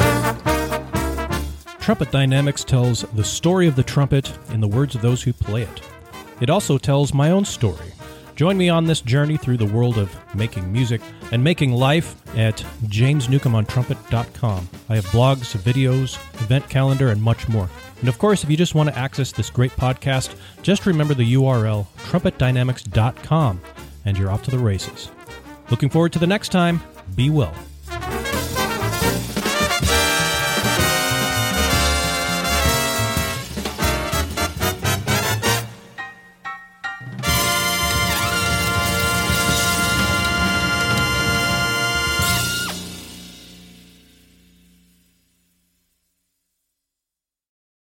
Trumpet 1.78 2.10
Dynamics 2.10 2.64
tells 2.64 3.02
the 3.02 3.22
story 3.22 3.68
of 3.68 3.76
the 3.76 3.84
trumpet 3.84 4.36
in 4.48 4.60
the 4.60 4.66
words 4.66 4.96
of 4.96 5.02
those 5.02 5.22
who 5.22 5.32
play 5.32 5.62
it. 5.62 5.80
It 6.40 6.50
also 6.50 6.76
tells 6.76 7.14
my 7.14 7.30
own 7.30 7.44
story. 7.44 7.92
Join 8.38 8.56
me 8.56 8.68
on 8.68 8.84
this 8.84 9.00
journey 9.00 9.36
through 9.36 9.56
the 9.56 9.66
world 9.66 9.98
of 9.98 10.16
making 10.32 10.72
music 10.72 11.00
and 11.32 11.42
making 11.42 11.72
life 11.72 12.14
at 12.36 12.64
jamesnewcombontrumpet.com. 12.84 14.68
I 14.88 14.94
have 14.94 15.06
blogs, 15.06 15.56
videos, 15.56 16.14
event 16.40 16.68
calendar, 16.68 17.10
and 17.10 17.20
much 17.20 17.48
more. 17.48 17.68
And 17.98 18.08
of 18.08 18.20
course, 18.20 18.44
if 18.44 18.50
you 18.50 18.56
just 18.56 18.76
want 18.76 18.90
to 18.90 18.96
access 18.96 19.32
this 19.32 19.50
great 19.50 19.72
podcast, 19.72 20.36
just 20.62 20.86
remember 20.86 21.14
the 21.14 21.34
URL 21.34 21.86
trumpetdynamics.com 21.96 23.60
and 24.04 24.16
you're 24.16 24.30
off 24.30 24.44
to 24.44 24.52
the 24.52 24.58
races. 24.58 25.10
Looking 25.72 25.88
forward 25.88 26.12
to 26.12 26.20
the 26.20 26.26
next 26.28 26.50
time. 26.50 26.80
Be 27.16 27.30
well. 27.30 27.56